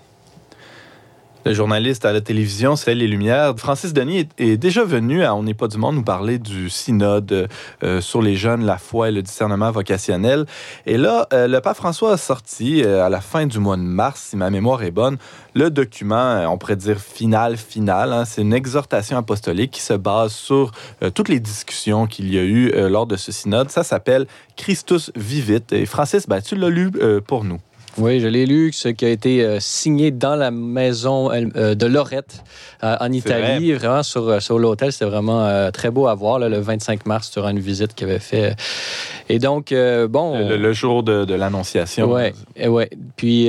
[1.45, 3.55] Le journaliste à la télévision, c'est les Lumières.
[3.57, 7.49] Francis Denis est, déjà venu à On n'est pas du monde nous parler du synode
[7.85, 10.47] euh, sur les jeunes, la foi et le discernement vocationnel.
[10.85, 13.83] Et là, euh, le pape François a sorti euh, à la fin du mois de
[13.83, 15.17] mars, si ma mémoire est bonne,
[15.55, 18.13] le document, on pourrait dire final, final.
[18.13, 18.25] Hein.
[18.25, 20.73] c'est une exhortation apostolique qui se base sur
[21.15, 23.71] toutes les discussions qu'il y a eu lors de ce synode.
[23.71, 25.63] Ça s'appelle Christus Vivit.
[25.73, 26.93] Et Francis, ben, tu l'as lu
[27.27, 27.59] pour nous.
[27.99, 31.87] Oui, je l'ai lu, ce qui a été euh, signé dans la maison euh, de
[31.87, 32.45] Lorette
[32.85, 34.93] euh, en Italie, vraiment sur, sur l'hôtel.
[34.93, 38.55] C'était vraiment très beau à voir le 25 mars sur une visite qu'il avait fait.
[39.29, 39.75] Et donc,
[40.09, 40.39] bon.
[40.39, 42.13] Le, jour de, de l'Annonciation.
[42.13, 42.89] Oui, ouais.
[43.17, 43.47] Puis,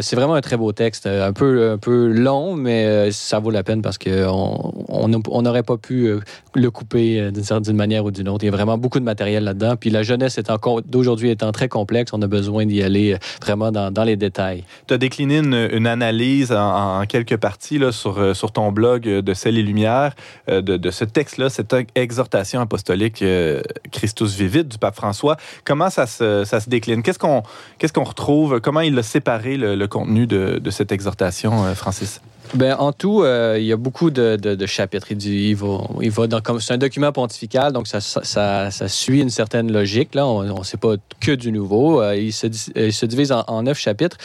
[0.00, 3.62] c'est vraiment un très beau texte, un peu, un peu long, mais ça vaut la
[3.62, 6.10] peine parce qu'on on n'aurait pas pu
[6.54, 8.44] le couper d'une manière ou d'une autre.
[8.44, 9.76] Il y a vraiment beaucoup de matériel là-dedans.
[9.76, 10.40] Puis, la jeunesse
[10.86, 14.64] d'aujourd'hui étant très complexe, on a besoin d'y aller vraiment dans dans, les détails.
[14.86, 19.34] Tu as décliné une, analyse en, quelques parties là, sur, euh, sur ton blog de
[19.34, 20.14] Celles et Lumières
[20.48, 25.36] euh, de, ce texte-là, cette exhortation apostolique euh, Christus Vivit du pape François.
[25.64, 27.02] Comment ça se, ça se décline?
[27.02, 27.42] Qu'est-ce qu'on
[27.78, 28.60] qu'est-ce retrouve?
[28.60, 32.20] Comment il a séparé le, le contenu de, de, cette exhortation, Francis?
[32.54, 35.06] Ben, en tout, euh, il y a beaucoup de, de, chapitres.
[35.12, 39.20] Il, va, il va dans, comme c'est un document pontifical, donc ça, ça, ça, suit
[39.20, 40.14] une certaine logique.
[40.14, 42.02] Là, on ne sait pas que du nouveau.
[42.02, 44.16] Euh, il, se, il, se, divise en, neuf chapitres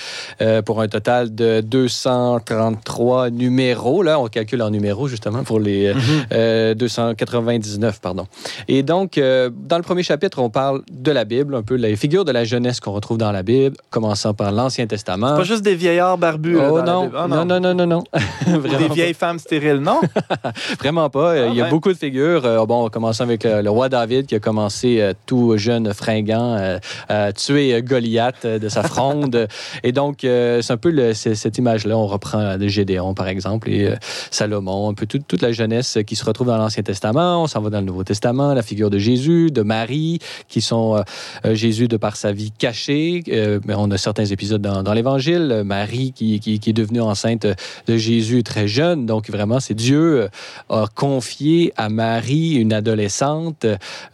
[0.42, 4.02] euh, pour un total de 233 numéros.
[4.02, 5.94] Là, on calcule en numéros justement pour les
[6.32, 8.00] 299, mhm.
[8.02, 8.28] pardon.
[8.68, 12.26] Et donc, dans le premier chapitre, on parle de la Bible, un peu les figures
[12.26, 15.36] de la jeunesse qu'on retrouve dans la Bible, commençant par l'Ancien Testament.
[15.36, 16.58] pas juste des vieillards barbus.
[16.58, 17.12] Oh, non.
[17.16, 18.04] Ah, non, non, non, non, non.
[18.46, 20.02] des vieilles femmes stériles, non?
[20.80, 21.32] Vraiment pas.
[21.32, 22.46] Ah, il y a beaucoup de figures.
[22.46, 26.78] Euh, bon, commençant avec le, roi David qui a commencé euh, tout jeune fringant euh,
[27.10, 29.48] à tuer Goliath de sa fronde.
[29.84, 31.98] et donc, c'est un peu cette image-là.
[31.98, 33.94] On reprend de Gédéon, par exemple, et
[34.32, 37.44] Salomon, un peu toute la jeunesse qui se retrouve dans l'Ancien Testament.
[37.44, 41.04] On s'en va dans le Nouveau Testament, la figure de Jésus, de Marie, qui sont
[41.44, 43.24] Jésus de par sa vie cachée.
[43.66, 45.64] mais on a certains épisodes dans, l'Évangile.
[45.66, 48.05] Marie qui, qui, qui, est devenue enceinte de Jésus
[48.44, 49.06] très jeune.
[49.06, 50.28] Donc vraiment, c'est Dieu euh,
[50.70, 53.66] a confié à Marie, une adolescente,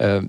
[0.01, 0.21] euh,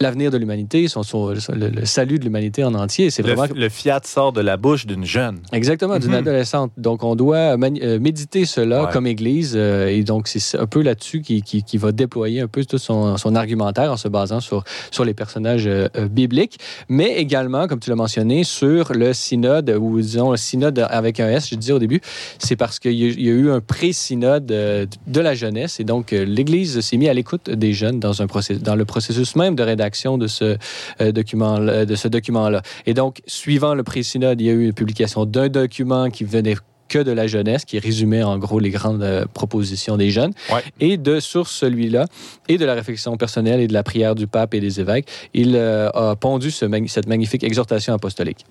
[0.00, 3.10] l'avenir de l'humanité, son, le, salut de l'humanité en entier.
[3.10, 5.40] C'est vraiment le, fiat sort de la bouche d'une jeune.
[5.52, 6.18] Exactement, d'une mhm.
[6.18, 6.72] adolescente.
[6.78, 11.20] Donc on doit euh, méditer cela comme Église, euh, et donc c'est un peu là-dessus
[11.20, 15.04] qui, qui, va déployer un peu tout son, son, argumentaire en se basant sur sur
[15.04, 16.58] les personnages euh, bibliques,
[16.88, 21.28] mais également, comme tu l'as mentionné, sur le synode ou disons le synode avec un
[21.28, 21.50] S.
[21.50, 22.00] Je disais au début,
[22.38, 26.96] c'est parce qu'il y, a eu un pré-synode de la jeunesse, et donc l'Église s'est
[26.96, 30.26] mise à l'écoute des jeunes dans un processus, dans le processus même de rédaction de
[30.26, 30.56] ce
[31.00, 32.62] euh, document de ce document-là.
[32.86, 36.56] Et donc, suivant le pré-synode, il y a eu une publication d'un document qui venait
[36.90, 40.32] que de la jeunesse, qui résumait en gros les grandes euh, propositions des jeunes.
[40.80, 42.04] Et de sur celui-là,
[42.48, 45.54] et de la réflexion personnelle et de la prière du pape et des évêques, il
[45.54, 48.44] euh, a pondu ce, cette magnifique exhortation apostolique.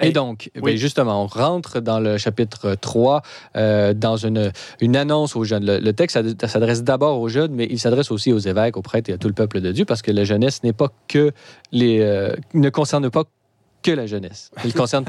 [0.00, 3.22] Et, donc, ben, justement, on rentre dans le chapitre 3
[3.56, 5.64] euh, dans une, une annonce aux jeunes.
[5.66, 9.12] Le, texte s'adresse d'abord aux jeunes, mais il s'adresse aussi aux évêques, aux prêtres et
[9.12, 11.32] à tout le peuple de Dieu, parce que la jeunesse n'est pas que
[11.72, 11.98] les,
[12.54, 13.24] ne concerne pas
[13.82, 14.50] que la jeunesse.
[14.64, 15.04] Il concerne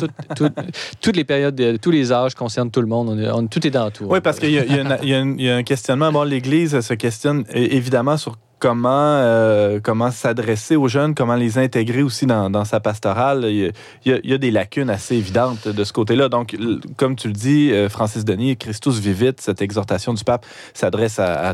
[1.02, 3.10] toutes les périodes, tous les âges, concerne tout le monde.
[3.34, 4.06] On, tout est dans tout.
[4.06, 6.12] Oui, parce qu'il y, a un questionnement.
[6.12, 12.04] Bon, l'Église se questionne évidemment sur comment, euh, comment s'adresser aux jeunes, comment les intégrer
[12.04, 13.46] aussi dans, sa pastorale.
[13.50, 13.66] Il y,
[14.14, 16.30] a, il y, a, des lacunes assez évidentes de ce côté-là.
[16.30, 16.56] Donc,
[16.96, 21.50] comme tu le dis, euh, Francis Denis, Christus vivit, cette exhortation du pape s'adresse à,
[21.50, 21.54] à,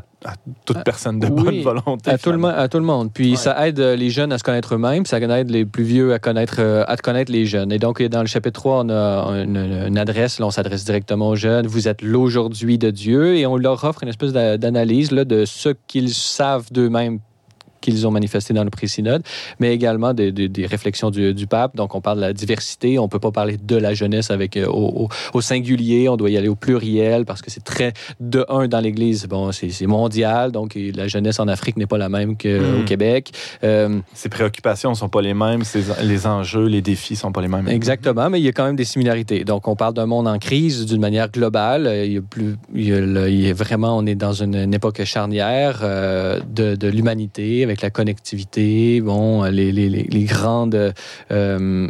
[0.65, 2.09] toute personne de bonne volonté.
[2.09, 3.11] À tout, le, à tout le monde.
[3.13, 6.19] Puis ça aide les jeunes à se connaître eux-mêmes, ça aide les plus vieux à
[6.19, 7.71] connaître, euh, à connaître les jeunes.
[7.71, 11.35] Et donc, dans le chapitre 3, on a une, adresse, là, on s'adresse directement aux
[11.35, 11.67] jeunes.
[11.67, 16.13] Vous êtes l'aujourd'hui de Dieu et on leur offre une espèce d'analyse de ce qu'ils
[16.13, 17.19] savent d'eux-mêmes
[17.81, 19.23] qu'ils ont manifesté dans le pré-synode,
[19.59, 21.75] mais également des, réflexions du, pape.
[21.75, 22.99] Donc, on parle de la diversité.
[22.99, 26.09] On ne peut pas parler de la jeunesse avec euh, au, singulier.
[26.09, 29.27] On doit y aller au pluriel parce que c'est très de un dans l'Église.
[29.27, 30.51] Bon, c'est mondial.
[30.51, 32.85] Donc, la jeunesse en Afrique n'est pas la même qu'au hmm.
[32.85, 33.31] Québec.
[33.63, 35.63] Euh, Ses préoccupations ne sont pas les mêmes.
[36.03, 37.67] les enjeux, les défis ne sont pas les mêmes.
[37.67, 39.43] Exactement, mais il y a quand même des similarités.
[39.43, 41.89] Donc, on parle d'un monde en crise d'une manière globale.
[42.05, 46.39] Il y a plus, il y a, vraiment, on est dans une, époque charnière euh,
[46.53, 50.93] de, de l'humanité avec la connectivité, bon, les, les, les grandes,
[51.31, 51.87] euh,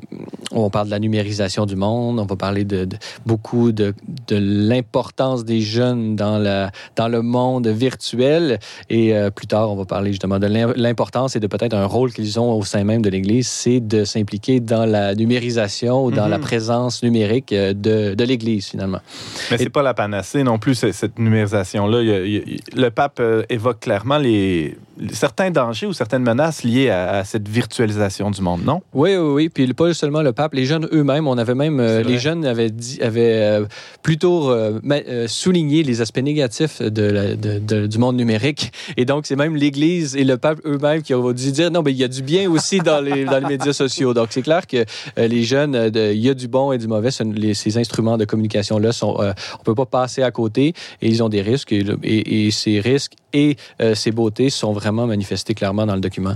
[0.52, 3.94] on parle de la numérisation du monde, on va parler de, de beaucoup de,
[4.28, 8.60] de l'importance des jeunes dans, la, dans le monde virtuel.
[8.90, 12.12] Et euh, plus tard, on va parler justement de l'importance et de peut-être un rôle
[12.14, 16.26] qu'ils ont au sein même de l'Église, c'est de s'impliquer dans la numérisation ou dans
[16.26, 16.32] Mhm.
[16.32, 19.00] la présence numérique euh, de, de l'Église, finalement.
[19.52, 22.00] Mais c'est pas la panacée non plus, cette numérisation-là.
[22.02, 24.76] Le pape évoque clairement les,
[25.12, 28.82] certains dangers ou certaines menaces liées à, à cette virtualisation du monde, non?
[28.94, 29.50] Oui, oui, oui.
[29.50, 32.70] Puis pas seulement le pape, les jeunes eux-mêmes, on avait même, euh, les jeunes avaient,
[32.72, 33.66] dit, avaient euh,
[34.02, 38.72] plutôt euh, euh, souligné les aspects négatifs de la- de- de- du monde numérique.
[38.98, 41.92] Et donc, c'est même l'Église et le pape eux-mêmes qui ont dû dire non, mais
[41.92, 44.14] il y a du bien aussi dans les, dans les médias sociaux.
[44.14, 44.78] Donc, c'est clair que
[45.18, 47.10] euh, les jeunes, euh, il y a du bon et du mauvais.
[47.36, 51.22] Les- ces instruments de communication-là, sont, euh, on peut pas passer à côté et ils
[51.22, 51.72] ont des risques.
[51.72, 56.02] Et, et- et ces risques et euh, ces beautés sont vraiment manifestés clairement dans le
[56.02, 56.36] document.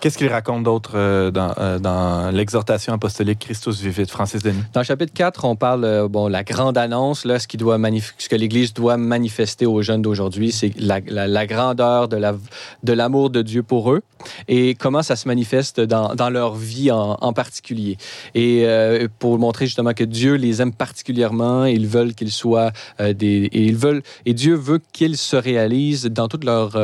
[0.00, 4.06] Qu'est-ce qu'il raconte d'autre euh, dans, euh, dans l'exhortation apostolique Christus vivit?
[4.06, 4.62] Francis Denis?
[4.72, 7.78] Dans le chapitre 4, on parle, euh, bon, la grande annonce, là, ce, qui doit
[8.18, 11.00] ce que l'Église doit manifester aux jeunes d'aujourd'hui, c'est la,
[11.46, 12.36] grandeur de la-
[12.84, 14.02] de l'amour de, Dieu pour eux
[14.46, 17.96] et comment ça se manifeste dans, leur vie en, particulier.
[18.34, 23.48] Et euh, pour montrer justement que Dieu les aime particulièrement, ils veulent qu'ils soient des...
[23.52, 26.76] Et, ils veulent, et Dieu veut qu'ils se réalisent dans toute leur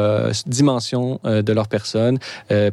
[0.46, 2.18] dimension de leur personne,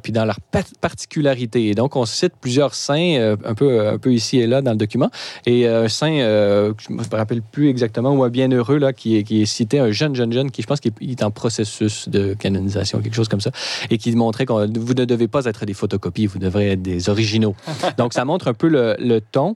[0.01, 1.67] puis dans leur particularité.
[1.67, 4.71] Et donc, on cite plusieurs saints, euh, un, peu, un peu ici et là dans
[4.71, 5.09] le document.
[5.45, 8.93] Et euh, un saint, euh, je ne me rappelle plus exactement, ou un bienheureux, là,
[8.93, 11.31] qui est, qui est cité, un jeune, jeune, jeune, qui je pense qu'il est- en
[11.31, 13.51] processus de canonisation, quelque chose comme ça,
[13.89, 17.09] et qui montrait que vous ne devez pas être des photocopies, vous devrez être des
[17.09, 17.55] originaux.
[17.97, 19.55] Donc, ça montre un peu le, le ton.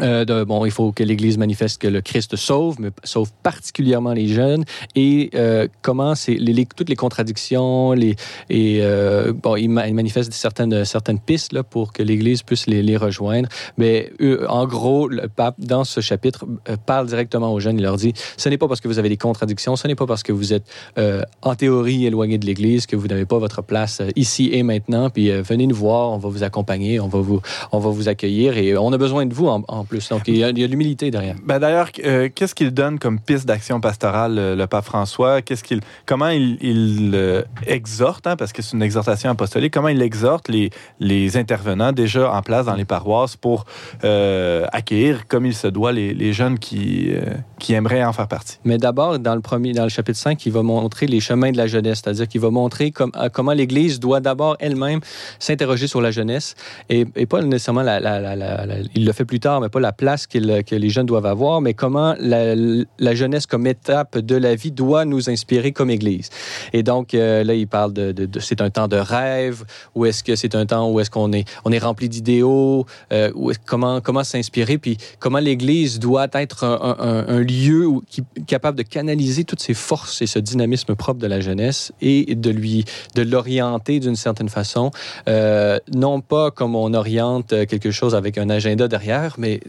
[0.00, 4.28] Euh, bon, il faut que l'Église manifeste que le Christ sauve, mais sauve particulièrement les
[4.28, 4.64] jeunes.
[4.94, 8.16] Et euh, comment c'est les, les- toutes les contradictions, les
[8.48, 12.66] et euh, bon, il, ma- il manifeste certaines certaines pistes là pour que l'Église puisse
[12.66, 13.48] les, les rejoindre.
[13.76, 17.76] Mais euh, en gros, le pape dans ce chapitre euh, parle directement aux jeunes.
[17.78, 20.06] Il leur dit ce n'est pas parce que vous avez des contradictions, ce n'est pas
[20.06, 20.64] parce que vous êtes
[20.98, 25.10] euh, en théorie éloigné de l'Église que vous n'avez pas votre place ici et maintenant.
[25.10, 27.40] Puis venez nous voir, on va vous accompagner, on va vous
[27.72, 30.08] on va vous accueillir et on a besoin de vous en, en plus.
[30.08, 31.36] Donc il y a, de l'humilité derrière.
[31.44, 35.42] Ben D'ailleurs, euh, qu'est-ce qu'il donne comme piste d'action pastorale, euh, le pape François?
[35.42, 39.88] Qu'est-ce qu'il, comment il, il, euh, exhorte, hein, parce que c'est une exhortation apostolique, comment
[39.88, 43.64] il exhorte les, les intervenants déjà en place dans les paroisses pour
[44.04, 47.10] euh, accueillir comme il se doit les, les jeunes qui,
[47.58, 48.58] qui aimeraient en faire partie?
[48.64, 51.56] Mais d'abord, dans le premier, dans le chapitre 5, il va montrer les chemins de
[51.56, 55.00] la jeunesse, c'est-à-dire qu'il va montrer comme- comment l'Église doit d'abord elle-même
[55.38, 56.54] s'interroger sur la jeunesse
[56.88, 59.68] et, et pas nécessairement la, la- la- la- la- il le fait plus tard, mais
[59.72, 64.36] pas la place que les jeunes doivent avoir, mais comment la, jeunesse comme étape de
[64.36, 66.28] la vie doit nous inspirer comme Église.
[66.72, 70.36] Et donc euh, là, il parle de, c'est un temps de rêve, ou est-ce que
[70.36, 73.30] c'est un temps où est-ce qu'on est on est rempli d'idéaux, euh,
[73.66, 79.60] comment comment s'inspirer, puis comment l'Église doit être un, lieu qui capable de canaliser toutes
[79.60, 84.16] ces forces et ce dynamisme propre de la jeunesse et de lui de l'orienter d'une
[84.16, 84.90] certaine façon,
[85.28, 89.60] euh, non pas comme on oriente quelque chose avec un agenda derrière, mais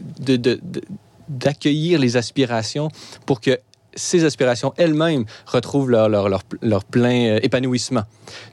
[1.28, 2.88] d'accueillir les aspirations
[3.26, 3.58] pour que
[3.96, 8.02] ces aspirations elles-mêmes retrouvent leur, leur, leur, leur plein euh, épanouissement.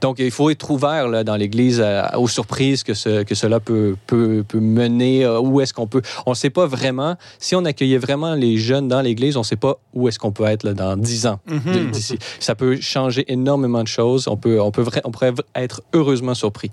[0.01, 1.84] Donc, il faut être ouvert là, dans l'Église
[2.15, 5.23] aux surprises que, ce, que cela peut, peut, peut mener.
[5.25, 6.01] euh, où est-ce qu'on peut...
[6.25, 7.15] On ne sait pas vraiment.
[7.39, 10.32] Si on accueillait vraiment les jeunes dans l'Église, on ne sait pas où est-ce qu'on
[10.32, 12.17] peut être là, dans 10 ans de- d'ici.
[12.39, 14.27] Ça peut changer énormément de choses.
[14.27, 16.71] On, peut, on, peut, on pourrait être heureusement surpris.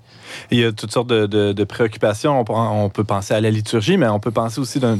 [0.51, 2.39] Il y a toutes sortes de, de- de préoccupations.
[2.39, 4.97] On, peut- on peut penser à la liturgie, mais on peut penser aussi d'un-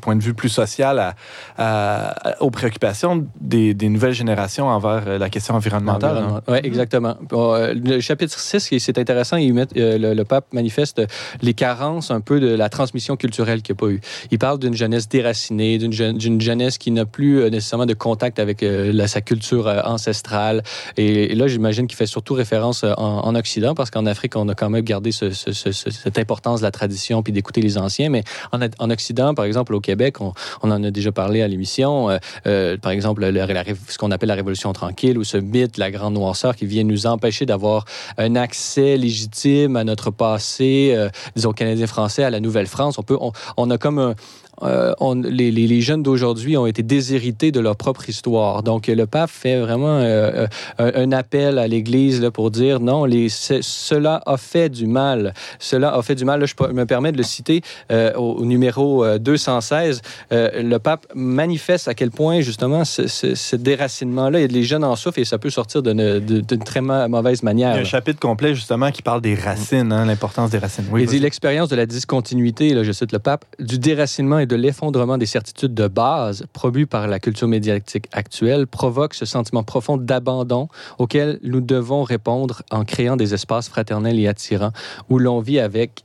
[0.00, 1.14] point de vue plus social à-
[1.56, 3.07] à- aux préoccupations
[3.40, 6.16] des, nouvelles générations envers euh, la question environnementale.
[6.18, 6.40] hein?
[6.48, 7.16] Oui, exactement.
[7.32, 11.02] Euh, le chapitre 6, et c'est intéressant, il met, euh, le, pape manifeste
[11.42, 14.00] les carences un peu de la transmission culturelle qu'il n'y a pas eu.
[14.30, 18.38] Il parle d'une jeunesse déracinée, d'une jeune- d'une jeunesse qui n'a plus nécessairement de contact
[18.38, 18.64] avec
[19.06, 20.62] sa culture ancestrale.
[20.96, 24.54] Et, là, j'imagine qu'il fait surtout référence en, en Occident, parce qu'en Afrique, on a
[24.54, 27.78] quand même gardé ce- ce- ce- ce- cette importance de la tradition puis d'écouter les
[27.78, 28.10] anciens.
[28.10, 32.08] Mais en, en Occident, par exemple, au Québec, on, en a déjà parlé à l'émission.
[32.44, 35.90] par exemple, le- la rév- ce qu'on appelle la Révolution tranquille ou ce mythe la
[35.90, 37.84] grande noirceur qui vient nous empêcher d'avoir
[38.16, 42.98] un accès légitime à notre passé, euh, disons canadien-français, à la Nouvelle-France.
[42.98, 44.14] On, peut, on, on a comme un,
[44.62, 48.62] euh, on, les, les, les, jeunes d'aujourd'hui ont été déshérités de leur propre histoire.
[48.62, 50.46] Donc, le pape fait vraiment euh,
[50.78, 55.34] un, un, appel à l'Église pour dire non, les, cela a fait du mal.
[55.58, 56.40] Cela a fait du mal.
[56.40, 60.00] Là, je me permets de le citer euh, au, numéro 216.
[60.30, 65.18] le pape manifeste à quel point, justement, ce, ce, ce déracinement-là, les jeunes en souffrent
[65.18, 67.72] et ça peut sortir d'une très mauvaise manière.
[67.72, 70.84] Il y a un chapitre complet, justement, qui parle des racines, hein, l'importance des racines.
[70.90, 74.46] Oui, Il dit l'expérience de la discontinuité, là, je cite le pape, du déracinement et
[74.48, 79.62] de l'effondrement des certitudes de base promues par la culture médiatique actuelle provoque ce sentiment
[79.62, 84.72] profond d'abandon auquel nous devons répondre en créant des espaces fraternels et attirants
[85.10, 86.04] où l'on vit avec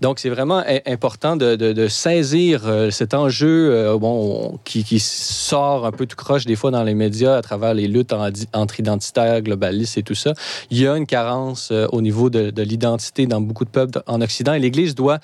[0.00, 3.98] Donc, c'est vraiment important de, saisir euh, cet enjeu euh,
[4.64, 8.12] qui, sort un peu tout croche des fois dans les médias à travers les luttes
[8.52, 10.34] entre identitaires, globalistes et tout ça.
[10.70, 14.02] Il y a une carence euh, au niveau de, de l'identité dans beaucoup de peuples
[14.06, 15.18] en Occident et l'Église doit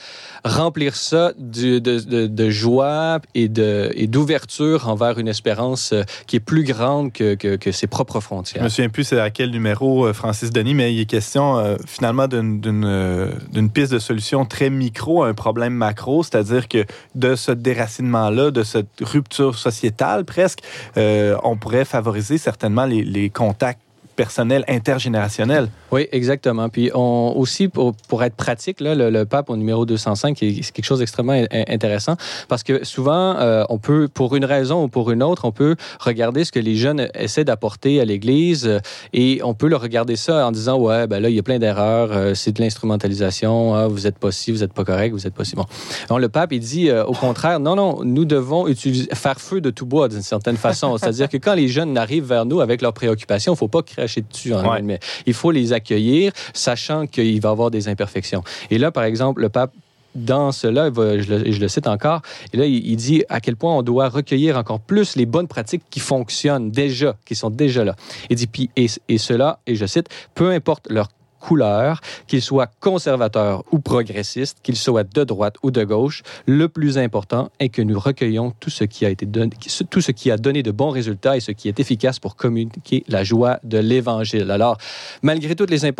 [0.44, 5.94] remplir ça de, joie et d'ouverture envers une espérance
[6.26, 8.62] qui est plus grande que, ses propres frontières.
[8.62, 13.70] Je me souviens plus à quel numéro, Francis Denis, mais il est question finalement d'une
[13.86, 18.88] de solution très micro à un problème macro, c'est-à-dire que de ce déracinement-là, de cette
[19.00, 20.60] rupture sociétale presque,
[20.96, 23.80] euh, on pourrait favoriser certainement les contacts
[24.18, 25.68] personnel intergénérationnel.
[25.92, 26.68] Oui, exactement.
[26.68, 30.98] Puis on, aussi, pour, être pratique, là, le, pape au numéro 205, c'est quelque chose
[30.98, 32.16] d'extrêmement intéressant
[32.48, 35.76] parce que souvent, euh, on peut, pour une raison ou pour une autre, on peut
[36.00, 38.80] regarder ce que les jeunes essaient d'apporter à l'Église euh,
[39.12, 41.60] et on peut le regarder ça en disant, ouais, ben là, il y a plein
[41.60, 45.20] d'erreurs, euh, c'est de l'instrumentalisation, ah, vous n'êtes pas ci, vous n'êtes pas correct, vous
[45.20, 45.66] n'êtes pas si bon.
[46.10, 49.86] Le pape, il dit, au contraire, non, non, nous devons utiliser, faire feu de tout
[49.86, 50.98] bois d'une certaine façon.
[50.98, 53.82] C'est-à-dire que quand les jeunes arrivent vers nous avec leurs préoccupations, il ne faut pas
[53.82, 54.54] créer dessus.
[54.54, 54.82] En ouais.
[54.82, 58.42] mais il faut les accueillir, sachant qu'il va y avoir des imperfections.
[58.70, 59.72] Et là, par exemple, le pape
[60.14, 63.56] dans cela, je le, je le, cite encore, et là, il, il, dit à quel
[63.56, 67.84] point on doit recueillir encore plus les bonnes pratiques qui fonctionnent déjà, qui sont déjà
[67.84, 67.94] là.
[68.30, 71.08] Il dit, puis, et, et cela, et je cite, peu importe leur
[71.40, 76.98] couleur, qu'il soit conservateur ou progressiste, qu'il soit de droite ou de gauche, le plus
[76.98, 79.50] important est que nous recueillons tout ce qui a été donné,
[79.90, 83.04] tout ce qui a donné de bons résultats et ce qui est efficace pour communiquer
[83.08, 84.50] la joie de l'Évangile.
[84.50, 84.78] Alors,
[85.22, 85.90] malgré toutes les,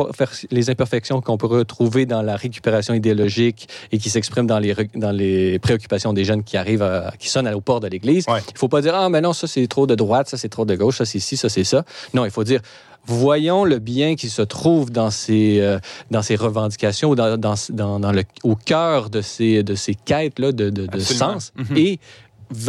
[0.50, 5.12] les imperfections qu'on peut retrouver dans la récupération idéologique et qui s'expriment dans les, dans
[5.12, 8.40] les préoccupations des jeunes qui arrivent, à, qui sonnent au port de l'Église, il ouais.
[8.40, 10.64] ne faut pas dire ah mais non ça c'est trop de droite, ça c'est trop
[10.64, 11.84] de gauche, ça c'est ci, ça c'est ça.
[12.14, 12.60] Non, il faut dire
[13.08, 15.78] voyons le bien qui se trouve dans ces, euh,
[16.10, 20.52] dans ces revendications, dans, dans, dans, dans le, au cœur de ces, de ces quêtes-là
[20.52, 21.42] de, de, de sens.
[21.56, 21.78] Mm -hmm.
[21.84, 21.98] Et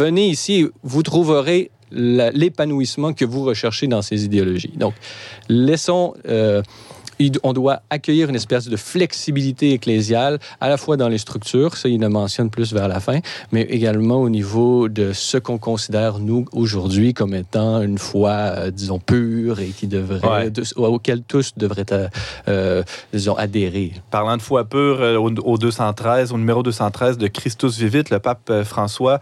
[0.00, 0.56] venez ici,
[0.92, 1.70] vous trouverez
[2.42, 4.74] l'épanouissement que vous recherchez dans ces idéologies.
[4.76, 4.94] Donc,
[5.48, 6.14] laissons...
[6.28, 6.62] Euh,
[7.42, 11.88] on doit accueillir une espèce de flexibilité ecclésiale, à la fois dans les structures, ça
[11.88, 13.20] il le mentionne plus vers la fin,
[13.52, 18.70] mais également au niveau de ce qu'on considère, nous, aujourd'hui, comme étant une foi, euh,
[18.70, 20.50] disons, pure et qui devrait, ouais.
[20.50, 22.08] de, auquel tous devraient, euh,
[22.48, 23.92] euh, disons, adhérer.
[24.10, 28.48] Parlant de foi pure, au, au, 213, au numéro 213 de Christus Vivit, le pape
[28.50, 29.20] euh, François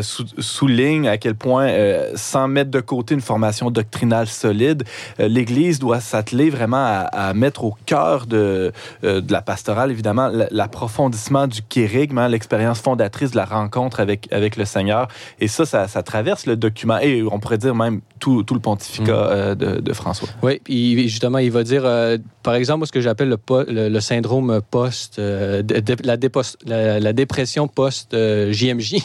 [0.00, 1.68] sou, souligne à quel point,
[2.14, 4.84] sans mettre de côté une formation doctrinale solide,
[5.18, 8.72] l'Église doit s'atteler vraiment à, à mettre au cœur de,
[9.04, 14.28] euh, de la pastorale, évidemment, l'approfondissement du kérigme, hein, l'expérience fondatrice de la rencontre avec,
[14.32, 15.08] avec le Seigneur.
[15.40, 18.60] Et ça, ça, ça, traverse le document, et on pourrait dire même tout, tout le
[18.60, 19.30] pontificat mmh.
[19.30, 20.28] euh, de, de, François.
[20.42, 24.00] Oui, puis justement, il va dire, euh, par exemple, ce que j'appelle le, le, le,
[24.00, 25.64] syndrome post, de,
[26.04, 28.96] la, dépost, la, la, dépression post-JMJ,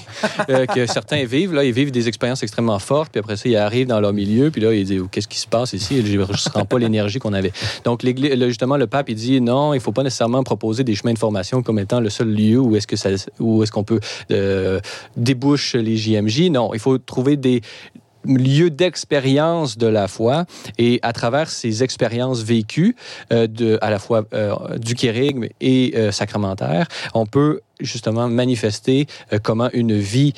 [0.73, 1.53] que certains vivent.
[1.53, 4.51] Là, ils vivent des expériences extrêmement fortes, puis après ça, ils arrivent dans leur milieu,
[4.51, 6.05] puis là, ils disent, qu'est-ce qui se passe ici?
[6.05, 7.51] Je ne ressens pas l'énergie qu'on avait.
[7.83, 11.13] Donc, justement, le pape, il dit non, il ne faut pas nécessairement proposer des chemins
[11.13, 12.87] de formation comme étant le seul lieu où est-ce
[13.39, 13.99] où est-ce qu'on peut
[14.31, 14.79] euh,
[15.15, 16.49] débouche les JMJ.
[16.49, 17.61] Non, il faut trouver des
[18.35, 20.45] lieu d'expérience de la foi
[20.77, 22.95] et à travers ces expériences vécues
[23.31, 29.05] euh, de, à la fois euh, du kérigme et euh, sacramentaire, on peut justement manifester
[29.43, 30.33] comment une vie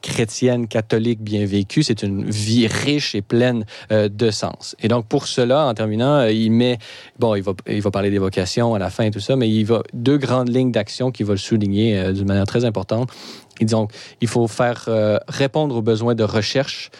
[0.00, 4.74] chrétienne, catholique bien vécue, c'est une vie riche et pleine de sens.
[4.82, 6.78] Et donc, pour cela, en terminant, il met,
[7.20, 9.48] bon, il va, il va parler des vocations à la fin et tout ça, mais
[9.48, 13.10] il va deux grandes lignes d'action qui va le souligner d'une manière très importante.
[13.60, 14.88] Et donc, il faut faire
[15.28, 16.90] répondre aux besoins de recherche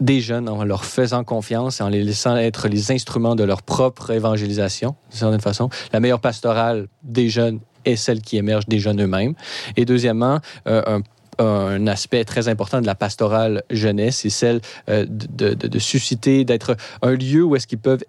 [0.00, 3.62] des jeunes en leur faisant confiance et en les laissant être les instruments de leur
[3.62, 5.68] propre évangélisation, d'une certaine façon.
[5.92, 9.34] La meilleure pastorale des jeunes est celle qui émerge des jeunes eux-mêmes.
[9.76, 11.00] Et deuxièmement, euh,
[11.38, 17.12] un aspect très important de la pastorale jeunesse, c'est celle euh, de, susciter, d'être un
[17.12, 18.02] lieu où est-ce qu'ils peuvent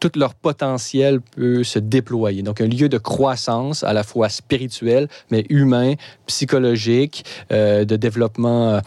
[0.00, 2.42] tout leur potentiel peut se déployer.
[2.42, 5.94] Donc, un lieu de croissance à la fois spirituel, mais humain,
[6.26, 8.80] psychologique, euh, de développement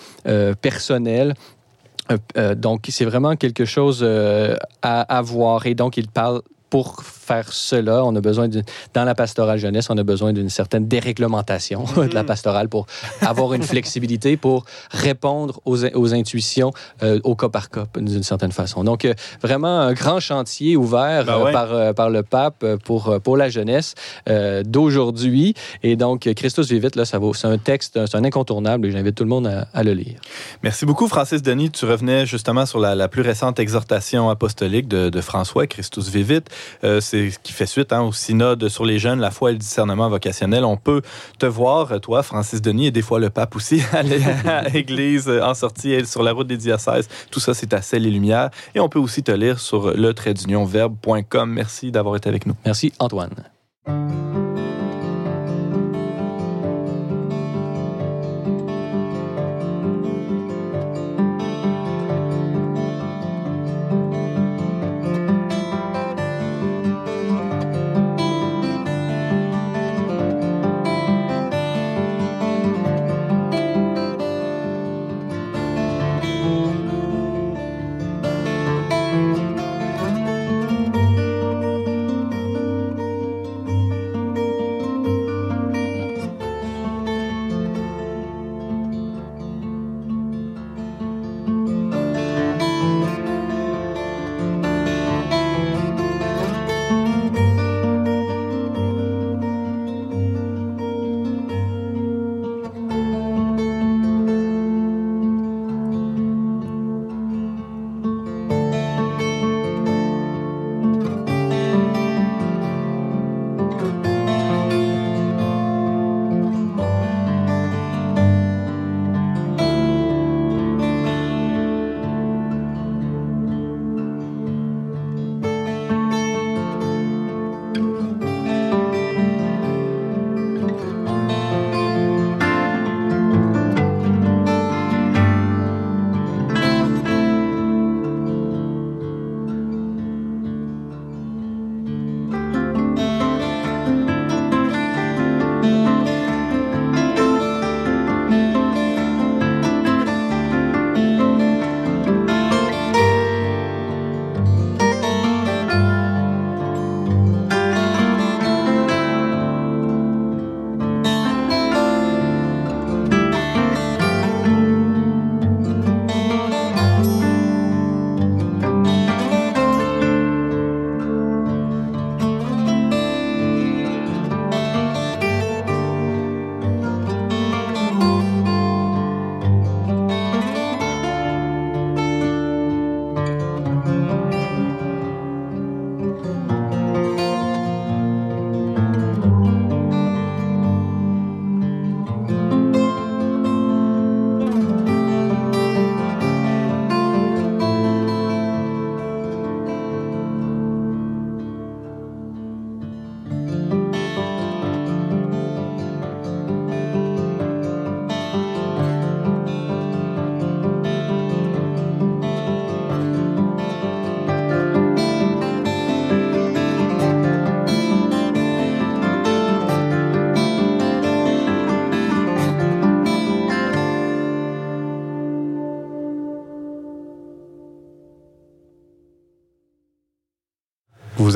[0.61, 1.33] personnel.
[2.11, 5.65] Euh, euh, donc, c'est vraiment quelque chose euh, à, à voir.
[5.65, 8.63] Et donc, il parle pour faire cela, on a besoin de,
[8.93, 12.87] dans la pastorale jeunesse, on a besoin d'une certaine déréglementation de la pastorale pour
[13.21, 16.71] avoir une flexibilité pour répondre aux, aux intuitions
[17.03, 18.83] euh, au cas par cas d'une certaine façon.
[18.83, 21.51] Donc euh, vraiment un grand chantier ouvert Ben euh, ouais.
[21.51, 23.95] par, par le pape pour, pour la jeunesse
[24.65, 25.53] d'aujourd'hui.
[25.83, 29.15] Et donc Christus Vivit, là, ça vaut, c'est un texte, c'est un incontournable et j'invite
[29.15, 30.19] tout le monde à, à le lire.
[30.63, 31.71] Merci beaucoup, Francis Denis.
[31.71, 36.43] Tu revenais justement sur la, la plus récente exhortation apostolique de, de François, Christus Vivit.
[37.43, 40.63] Qui fait suite hein, au synode sur les jeunes, la foi et le discernement vocationnel.
[40.65, 41.01] On peut
[41.39, 46.05] te voir, toi, Francis Denis, et des fois le pape aussi, à l'église, en sortie
[46.05, 47.07] sur la route des diocèses.
[47.31, 48.49] Tout ça, c'est à Celle et Lumière.
[48.75, 51.51] Et on peut aussi te lire sur le trait d'union verbe.com.
[51.51, 52.55] Merci d'avoir été avec nous.
[52.65, 53.31] Merci Antoine.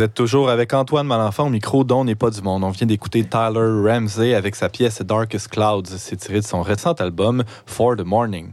[0.01, 2.63] Vous êtes toujours avec Antoine Malenfant au micro dont n'est pas du monde.
[2.63, 5.83] On vient d'écouter Tyler Ramsey avec sa pièce Darkest Clouds.
[5.85, 8.49] C'est tiré de son récent album For the Morning.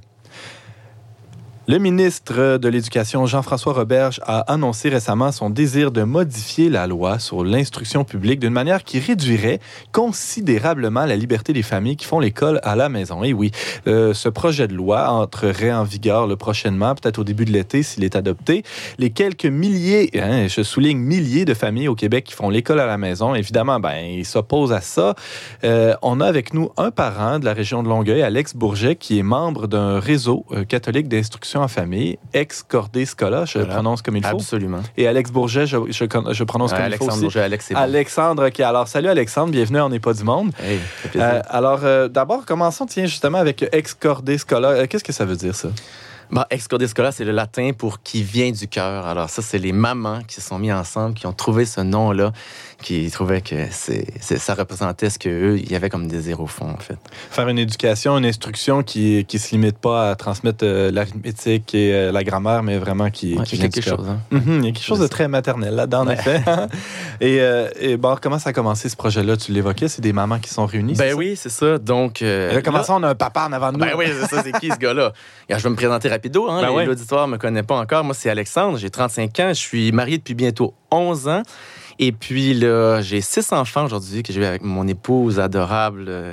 [1.70, 7.18] Le ministre de l'Éducation, Jean-François Roberge, a annoncé récemment son désir de modifier la loi
[7.18, 9.60] sur l'instruction publique d'une manière qui réduirait
[9.92, 13.22] considérablement la liberté des familles qui font l'école à la maison.
[13.22, 13.50] Et oui,
[13.86, 17.82] euh, ce projet de loi entrerait en vigueur le prochainement, peut-être au début de l'été
[17.82, 18.62] s'il est adopté.
[18.96, 22.86] Les quelques milliers, hein, je souligne milliers de familles au Québec qui font l'école à
[22.86, 25.14] la maison, évidemment, ben, ils s'opposent à ça.
[25.64, 29.18] Euh, on a avec nous un parent de la région de Longueuil, Alex Bourget, qui
[29.18, 33.74] est membre d'un réseau euh, catholique d'instruction en famille, ex-Cordé Scola, je Voilà.
[33.74, 34.36] prononce comme il faut.
[34.36, 34.80] Absolument.
[34.96, 37.24] Et Alex Bourget, je, je, je prononce comme il Alexandre faut aussi.
[37.24, 37.78] Bourget, Alex, bon.
[37.78, 38.60] Alexandre, OK.
[38.60, 40.52] Alors, salut Alexandre, bienvenue On n'est pas du monde.
[40.62, 40.78] Hey.
[41.16, 44.68] Euh, alors, euh, d'abord, commençons, tiens, justement, avec ex-Cordé Scola.
[44.70, 45.68] Euh, Qu'est-ce que ça veut dire, ça?
[46.30, 49.06] Bah, ex cordiscola, c'est le latin pour qui vient du cœur.
[49.06, 52.32] Alors ça, c'est les mamans qui se sont mis ensemble, qui ont trouvé ce nom-là,
[52.82, 53.56] qui trouvaient que
[54.20, 56.98] ça représentait ce qu'eux, il y avait comme désir au fond, en fait.
[57.30, 61.92] Faire une éducation, une instruction qui ne se limite pas à transmettre euh, l'arithmétique et
[61.94, 64.08] euh, la grammaire, mais vraiment qui, Ouais, qui il y a vient quelque chose.
[64.08, 64.20] Hein?
[64.30, 66.42] Mhm, il y a quelque chose de très maternel là-dedans, en effet.
[67.20, 69.36] et, euh, et bon, comment ça a commencé ce projet-là?
[69.36, 70.94] Tu l'évoquais, c'est des mamans qui sont réunies.
[70.94, 71.78] Ben oui, c'est ça.
[71.78, 73.84] Donc, euh, là, comment là- ça, on a un papa en avant de nous?
[73.84, 75.12] Ben oui, c'est ça, c'est qui ce gars-là?
[75.50, 76.48] Je vais me présenter rapido.
[76.48, 76.84] Hein, Ben ouais.
[76.84, 78.04] L'auditoire ne me connaît pas encore.
[78.04, 81.42] Moi, c'est Alexandre, j'ai 35 ans, je suis marié depuis bientôt 11 ans.
[82.00, 86.32] Et puis là, j'ai six enfants aujourd'hui que j'ai eu avec mon épouse adorable, euh,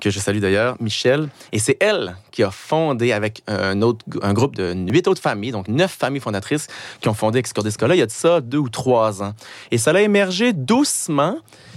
[0.00, 1.28] que je salue d'ailleurs, Michel.
[1.52, 5.52] Et c'est elle qui a fondé avec un, autre, un groupe de huit autres familles,
[5.52, 6.66] donc neuf familles fondatrices
[7.00, 9.34] qui ont fondé Excordiscola il y a de ça deux ou trois ans.
[9.70, 11.36] Et ça a émergé doucement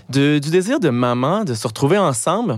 [0.09, 2.57] de- du désir de maman de se retrouver ensemble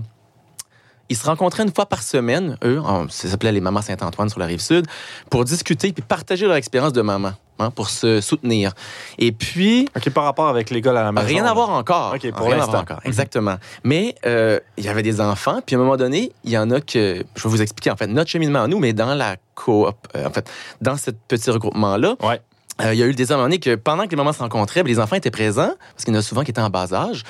[1.10, 4.40] ils se rencontraient une fois par semaine, eux, en- ça s'appelait les Mamans Saint-Antoine sur
[4.40, 4.86] la rive sud,
[5.30, 8.74] pour discuter puis partager leur expérience de maman, hein, pour se soutenir.
[9.18, 11.28] Et puis, OK, par rapport avec l'école à la maison.
[11.28, 12.14] rien à voir encore.
[12.16, 13.56] OK, pour rien à voir encore, exactement.
[13.84, 16.70] Mais euh, il y avait des enfants, puis à un moment donné, il y en
[16.72, 19.36] a que, je vais vous expliquer en fait notre cheminement à nous, mais dans la
[19.56, 20.50] coop, euh, en fait,
[20.82, 22.40] dans ce petit regroupement-là, Ouais.
[22.82, 24.40] Euh, il y a eu le désir à un que pendant que les mamans se
[24.40, 26.70] rencontraient, ben, les enfants étaient présents, parce qu'il y en a souvent qui étaient en
[26.70, 27.24] bas âge.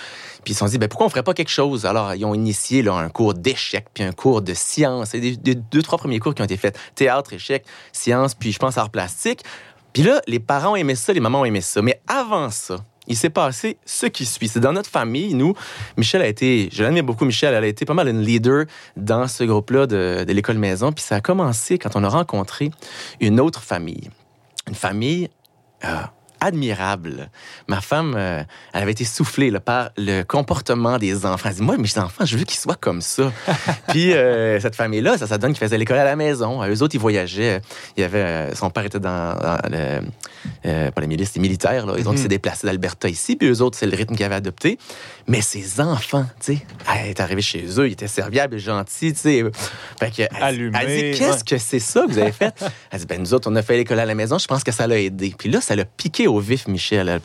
[0.43, 1.85] Puis ils se sont dit, ben, pourquoi on ferait pas quelque chose?
[1.85, 5.13] Alors, ils ont initié un cours d'échecs, puis un cours de sciences.
[5.13, 6.77] Et des, des deux, trois premiers cours qui ont été faits.
[6.95, 9.43] Théâtre, échecs, sciences, puis je pense art plastique.
[9.93, 11.81] Puis là, les parents ont aimé ça, les mamans ont aimé ça.
[11.81, 12.77] Mais avant ça,
[13.07, 14.47] il s'est passé ce qui suit.
[14.47, 15.55] C'est dans notre famille, nous,
[15.97, 19.27] Michel a été, je l'admire beaucoup, Michel, elle a été pas mal une leader dans
[19.27, 20.91] ce groupe-là de, de l'école maison.
[20.91, 22.69] Puis ça a commencé quand on a rencontré
[23.19, 24.11] une autre famille.
[24.67, 25.29] Une famille
[25.85, 26.03] euh,
[26.41, 27.29] admirable.
[27.67, 31.49] Ma femme, euh, elle avait été soufflée là, par le comportement des enfants.
[31.49, 33.31] Elle dit, moi, mes enfants, je veux qu'ils soient comme ça.
[33.89, 36.61] Puis euh, cette famille-là, ça, ça donne qu'ils faisaient l'école à la maison.
[36.63, 37.61] Euh, Eux autres, ils voyageaient.
[37.97, 40.01] Il y avait, son père était dans, dans le,
[40.65, 41.85] euh, pas la milice, c'était militaire.
[41.85, 41.93] Là.
[41.93, 42.15] Eux autres, Mhm.
[42.17, 43.35] ils s'est déplacés d'Alberta ici.
[43.35, 44.77] Puis eux autres, c'est le rythme qu'ils avaient adopté.
[45.27, 46.61] Mais ces enfants, tu sais,
[46.95, 49.43] elle est arrivée chez eux, ils étaient serviables et gentils, tu sais.
[49.99, 51.43] Fait que, elle, Allumés, elle dit, qu'est-ce ouais.
[51.47, 52.53] que c'est ça que vous avez fait?
[52.91, 54.37] Elle dit, ben nous autres, on a fait l'école à la maison.
[54.39, 55.33] Je pense que ça l'a aidé.
[55.37, 57.21] Puis là, ça l'a piqué au vif, Michel.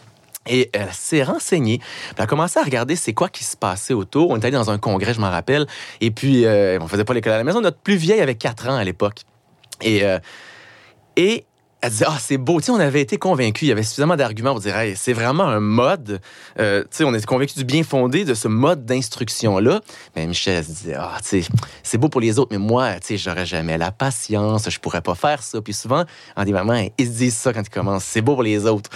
[0.47, 1.81] Et elle s'est renseignée.
[2.17, 4.31] Elle a commencé à regarder c'est quoi qui se passait autour.
[4.31, 5.67] On était allé dans un congrès, je m'en rappelle.
[6.01, 7.61] Et puis, euh, on faisait pas l'école à la maison.
[7.61, 9.21] Notre plus vieille avait 4 ans à l'époque.
[9.81, 10.19] Et, euh,
[11.17, 11.47] et
[11.85, 12.61] elle disait, ah, c'est beau.
[12.61, 13.63] Tu sais, on avait été convaincus.
[13.63, 16.21] Il y avait suffisamment d'arguments pour dire, Hey, c'est vraiment un mode.
[16.59, 19.81] euh, tu sais, on était convaincus du bien fondé de ce mode d'instruction-là.
[20.17, 21.49] Mais Michel, elle se disait, ah, tu sais,
[21.83, 24.69] c'est beau pour les autres, mais moi, tu sais, j'aurais jamais la patience.
[24.71, 25.61] Je pourrais pas faire ça.
[25.61, 26.05] Puis souvent,
[26.37, 28.05] en des mamans, ils se disent ça quand ils commencent.
[28.05, 28.91] C'est beau pour les autres.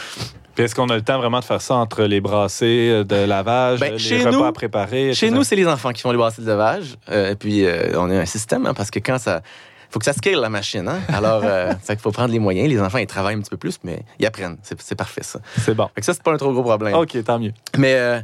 [0.55, 3.15] Puis est-ce qu'on a le temps vraiment de faire ça entre les brassées euh, de
[3.15, 5.15] lavage, Ben, les chez repas nous- à préparer?
[5.15, 6.97] Chez nous, c'est les enfants qui font les brassées de lavage.
[7.11, 9.43] Euh, puis euh, on a un système, hein, parce que quand ça.
[9.91, 10.87] Faut que ça scale la machine.
[10.89, 11.01] Hein?
[11.09, 12.69] Alors, euh, fait qu'il faut prendre les moyens.
[12.69, 14.59] Les enfants, ils travaillent un petit peu plus, mais ils apprennent.
[14.63, 15.41] C'est parfait, ça.
[15.59, 15.89] C'est bon.
[15.95, 16.95] Fait que ça, c'est pas un trop gros problème.
[16.95, 17.53] OK, tant mieux.
[17.77, 18.21] Mais euh,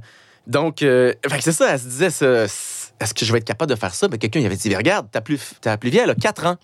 [0.47, 3.95] donc, euh, c'est ça, elle se disait, est-ce que je vais être capable de faire
[3.95, 4.09] ça?
[4.09, 6.57] Ben, quelqu'un il avait dit, regarde, ta plus, ta plus vieille, elle a 4 ans.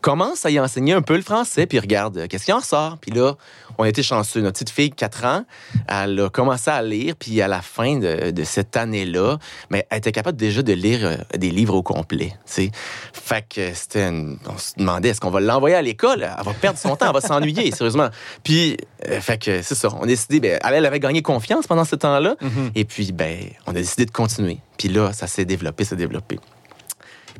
[0.00, 2.96] Commence à y enseigner un peu le français, puis regarde, euh, qu'est-ce qui en ressort?
[2.98, 3.34] Puis là,
[3.76, 4.40] on a été chanceux.
[4.40, 5.44] Notre petite fille, 4 ans,
[5.88, 9.36] elle a commencé à lire, puis à la fin de, de cette année-là,
[9.70, 12.32] mais elle était capable déjà de lire euh, des livres au complet.
[12.46, 16.22] Fait que c'était une- On se demandait, est-ce qu'on va l'envoyer à l'école?
[16.22, 18.08] Elle va perdre son temps, elle va s'ennuyer, sérieusement.
[18.42, 18.76] Puis,
[19.08, 19.88] euh, fait que c'est ça.
[19.98, 22.36] On a décidé, ben, elle, elle avait gagné confiance pendant ce temps-là.
[22.40, 22.70] Mhm.
[22.74, 24.58] Et puis, ben, on a décidé de continuer.
[24.78, 26.38] Puis là, ça s'est développé, s'est développé.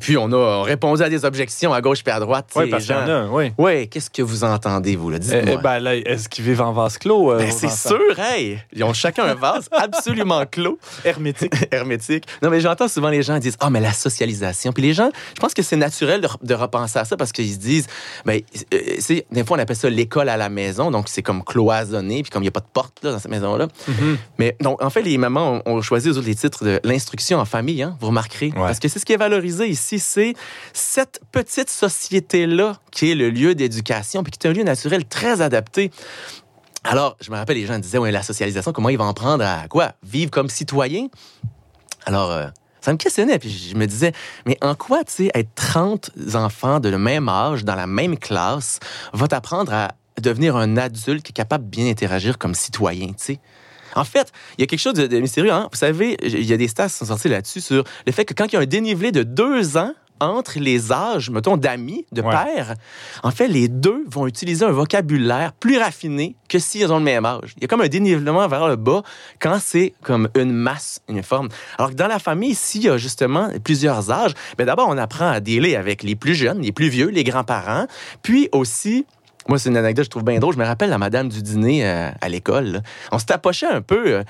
[0.01, 2.47] Puis on a répondu à des objections à gauche puis à droite.
[2.57, 3.05] Oui, parce qu'il y gens.
[3.05, 3.53] en a, oui.
[3.59, 5.17] Ouais, qu'est-ce que vous entendez, vous, là?
[5.19, 5.57] Eh, Dites-moi.
[5.59, 7.33] eh, ben là, est-ce qu'ils vivent en vase clos?
[7.33, 8.59] euh, Ben, c'est sûr, hey!
[8.73, 11.53] Ils ont chacun un vase absolument clos, Hermétique.
[11.71, 12.25] hermétique.
[12.43, 14.73] Non, mais j'entends souvent les gens dire Ah, mais la socialisation.
[14.73, 17.53] Puis les gens, je pense que c'est naturel de, de repenser à ça parce qu'ils
[17.53, 17.87] se disent
[18.25, 18.41] ben,
[18.75, 22.23] euh, c'est- Des fois, on appelle ça l'école à la maison, donc c'est comme cloisonné,
[22.23, 23.69] puis comme il n'y a pas de porte là, dans cette maison-là.
[23.89, 24.17] Mhm.
[24.39, 27.83] Mais donc, en fait, les mamans ont, ont choisi les titres de l'instruction en famille,
[27.83, 28.53] hein, vous remarquerez.
[28.55, 30.35] Parce que c'est ce qui est valorisé ici, c'est
[30.73, 35.41] cette petite société-là qui est le lieu d'éducation, puis qui est un lieu naturel très
[35.41, 35.91] adapté.
[36.85, 39.45] Alors, je me rappelle, les gens disaient, ouais, la socialisation, comment ils vont en prendre
[39.45, 39.93] à quoi?
[40.03, 41.09] Vivre comme citoyen?
[42.07, 42.47] Alors, euh,
[42.81, 44.13] ça me questionnait, puis je me disais,
[44.47, 48.17] mais en quoi, tu sais, être 30 enfants de le même âge, dans la même
[48.17, 48.81] classe,
[49.13, 53.15] va t'apprendre à devenir un adulte qui est capable de bien interagir comme citoyen, tu
[53.19, 53.41] sais?
[53.97, 55.53] En fait, il y a quelque chose de, de mystérieux.
[55.53, 55.69] Hein?
[55.73, 58.35] Vous savez, il y a des stats qui sont sortis là-dessus sur le fait que
[58.35, 62.21] quand il y a un dénivelé de deux ans entre les âges, mettons, d'amis, de
[62.21, 62.31] Ouais.
[62.31, 62.75] pères,
[63.23, 67.25] en fait, les deux vont utiliser un vocabulaire plus raffiné que s'ils ont le même
[67.25, 67.55] âge.
[67.57, 69.03] Il y a comme un dénivellement vers le bas
[69.39, 71.49] quand c'est comme une masse uniforme.
[71.79, 75.31] Alors que dans la famille, s'il y a justement plusieurs âges, ben d'abord, on apprend
[75.31, 77.87] à dealer avec les plus jeunes, les plus vieux, les grands-parents,
[78.21, 79.07] puis aussi
[79.49, 80.55] moi, c'est une anecdote que je trouve bien drôle.
[80.55, 82.67] Je me rappelle la madame du dîner euh, à l'école.
[82.67, 82.81] là.
[83.11, 84.15] On se tapochait un peu.
[84.17, 84.23] euh.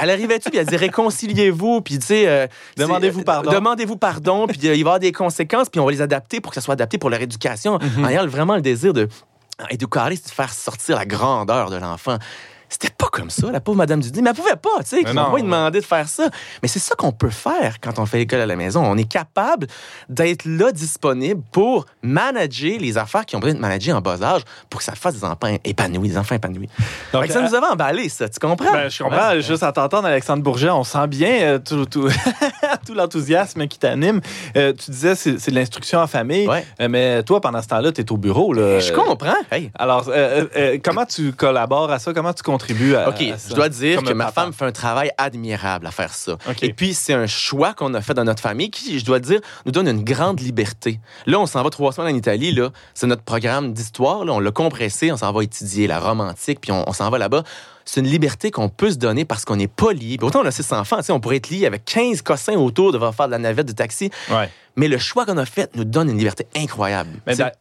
[0.00, 2.26] Elle arrivait-tu, puis elle disait réconciliez-vous, puis tu sais.
[2.28, 2.46] euh,
[2.76, 3.50] Demandez-vous c'est- pardon.
[3.52, 6.40] Demandez-vous pardon, puis euh, il va y avoir des conséquences, puis on va les adapter
[6.40, 7.78] pour que ça soit adapté pour leur éducation.
[7.80, 8.04] Mhm.
[8.04, 9.08] En ayant vraiment le désir de.
[9.70, 12.18] Éduquer, c'est de faire sortir la grandeur de l'enfant.
[12.68, 14.22] C'était pas comme ça, la pauvre Madame du dîner.
[14.22, 15.12] Mais elle pouvait pas, tu sais.
[15.12, 16.28] Va lui demander de faire ça.
[16.62, 18.82] Mais c'est ça qu'on peut faire quand on fait l'école à la maison.
[18.84, 19.66] On est capable
[20.08, 24.42] d'être là, disponible pour manager les affaires qui ont besoin de manager en bas âge
[24.70, 26.68] pour que ça fasse des enfants épanouis, des enfants épanouis.
[27.12, 28.28] Donc, Fait que ça euh, nous avait emballé, ça.
[28.28, 28.72] Tu comprends?
[28.72, 29.30] Ben, je comprends.
[29.30, 29.40] Ouais.
[29.42, 32.08] Juste à t'entendre, Alexandre Bourget, on sent bien euh, tout, tout,
[32.86, 34.20] tout l'enthousiasme qui t'anime.
[34.56, 36.64] Euh, tu disais c'est c'est de l'instruction en famille, Ouais.
[36.80, 38.52] euh, mais toi, pendant ce temps-là, tu es au bureau.
[38.52, 38.80] Là.
[38.80, 39.34] Je comprends.
[39.50, 39.70] Hey.
[39.78, 42.12] Alors, euh, euh, euh, comment tu collabores à ça?
[42.12, 43.48] Comment tu contribues à, OK, à ça?
[43.50, 44.42] je dois dire que ma papa.
[44.42, 46.32] femme fait un travail admirable à faire ça.
[46.48, 46.62] OK.
[46.62, 49.40] Et puis, c'est un choix qu'on a fait dans notre famille qui, je dois dire,
[49.64, 51.00] nous donne une grande liberté.
[51.26, 52.52] Là, on s'en va trois semaines en Italie.
[52.52, 54.24] Là, c'est notre programme d'histoire.
[54.24, 55.12] Là, on l'a compressé.
[55.12, 57.42] On s'en va étudier la romantique, puis on, on s'en va là-bas.
[57.84, 60.16] C'est une liberté qu'on peut se donner parce qu'on n'est pas lié.
[60.18, 63.14] Puis Autant on a six enfants, on pourrait être lié avec 15 cossins autour, devoir
[63.14, 64.10] faire de la navette de taxi.
[64.28, 64.50] Ouais.
[64.76, 67.10] Mais le choix qu'on a fait nous donne une liberté incroyable.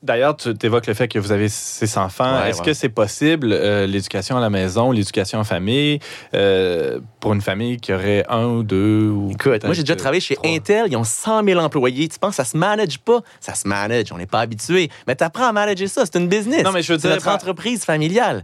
[0.04, 2.42] D'ailleurs, tu évoques le fait que vous avez six enfants.
[2.42, 2.66] Ouais, Est-ce ouais.
[2.66, 6.00] que c'est possible, euh, l'éducation à la maison, l'éducation en famille,
[6.34, 10.20] euh, pour une famille qui aurait un ou deux ou Écoute, moi, j'ai déjà travaillé
[10.20, 10.50] chez trois?
[10.52, 10.88] Intel.
[10.90, 12.08] Ils ont 100 000 employés.
[12.10, 13.22] Tu penses ça se manage pas?
[13.40, 14.12] Ça se manage.
[14.12, 14.90] On n'est pas habitué.
[15.08, 16.04] Mais tu apprends à manager ça.
[16.06, 16.64] C'est une business.
[16.64, 18.44] Non, mais je veux C'est dire, notre entreprise familiale.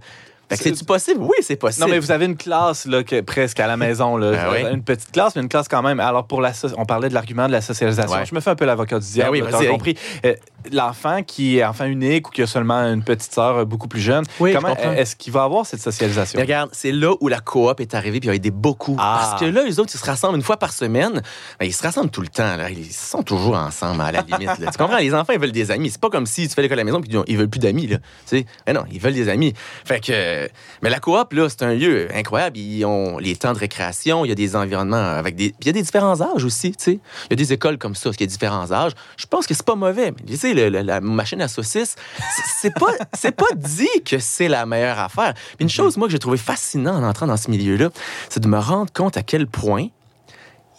[0.56, 1.22] C'est-tu possible?
[1.22, 1.86] Oui, c'est possible.
[1.86, 4.18] Non, mais vous avez une classe là, que- presque à la maison.
[4.18, 4.32] Là.
[4.32, 4.72] Ben oui.
[4.74, 6.00] Une petite classe, mais une classe quand même.
[6.00, 8.16] Alors, pour la so- on parlait de l'argument de la socialisation.
[8.18, 8.26] Ouais.
[8.26, 9.40] Je me fais un peu l'avocat du diable.
[9.42, 9.98] Ben oui, compris.
[10.26, 10.36] Euh,
[10.72, 14.00] L'enfant qui est enfant unique ou qui a seulement une petite sœur euh, beaucoup plus
[14.00, 16.38] jeune, Oui, comment est-ce qu'il va avoir cette socialisation?
[16.38, 18.96] Mais regarde, c'est là où la coop est arrivée puis il a aidé beaucoup.
[19.00, 19.18] Ah.
[19.22, 21.24] Parce que là, les autres, ils se rassemblent une fois par semaine.
[21.60, 22.58] Ben, ils se rassemblent tout le temps.
[22.58, 22.70] Là.
[22.70, 24.60] Ils sont toujours ensemble, à la limite.
[24.60, 24.68] là.
[24.72, 24.98] Tu comprends?
[25.00, 25.90] Les enfants, ils veulent des amis.
[25.90, 27.88] C'est pas comme si tu fais l'école à la maison puis ils veulent plus d'amis.
[27.88, 28.46] Tu sais?
[28.68, 29.54] Mais non, ils veulent des amis.
[29.84, 30.41] Fait que...
[30.82, 32.58] Mais la coop, là, c'est un lieu incroyable.
[32.58, 34.26] Ils ont les temps de récréation.
[34.26, 35.50] Il y a des environnements avec des...
[35.50, 36.92] Puis il y a des différents âges aussi, tu sais.
[36.94, 38.92] Il y a des écoles comme ça, qui a différents âges.
[39.18, 40.12] Je pense que c'est pas mauvais.
[40.12, 43.88] Mais tu sais, le- le- la machine à saucisses, c'est- c'est pas, c'est pas dit
[44.06, 45.34] que c'est la meilleure affaire.
[45.34, 47.90] Puis une chose, moi, que j'ai trouvé fascinant en entrant dans ce milieu-là,
[48.30, 49.88] c'est de me rendre compte à quel point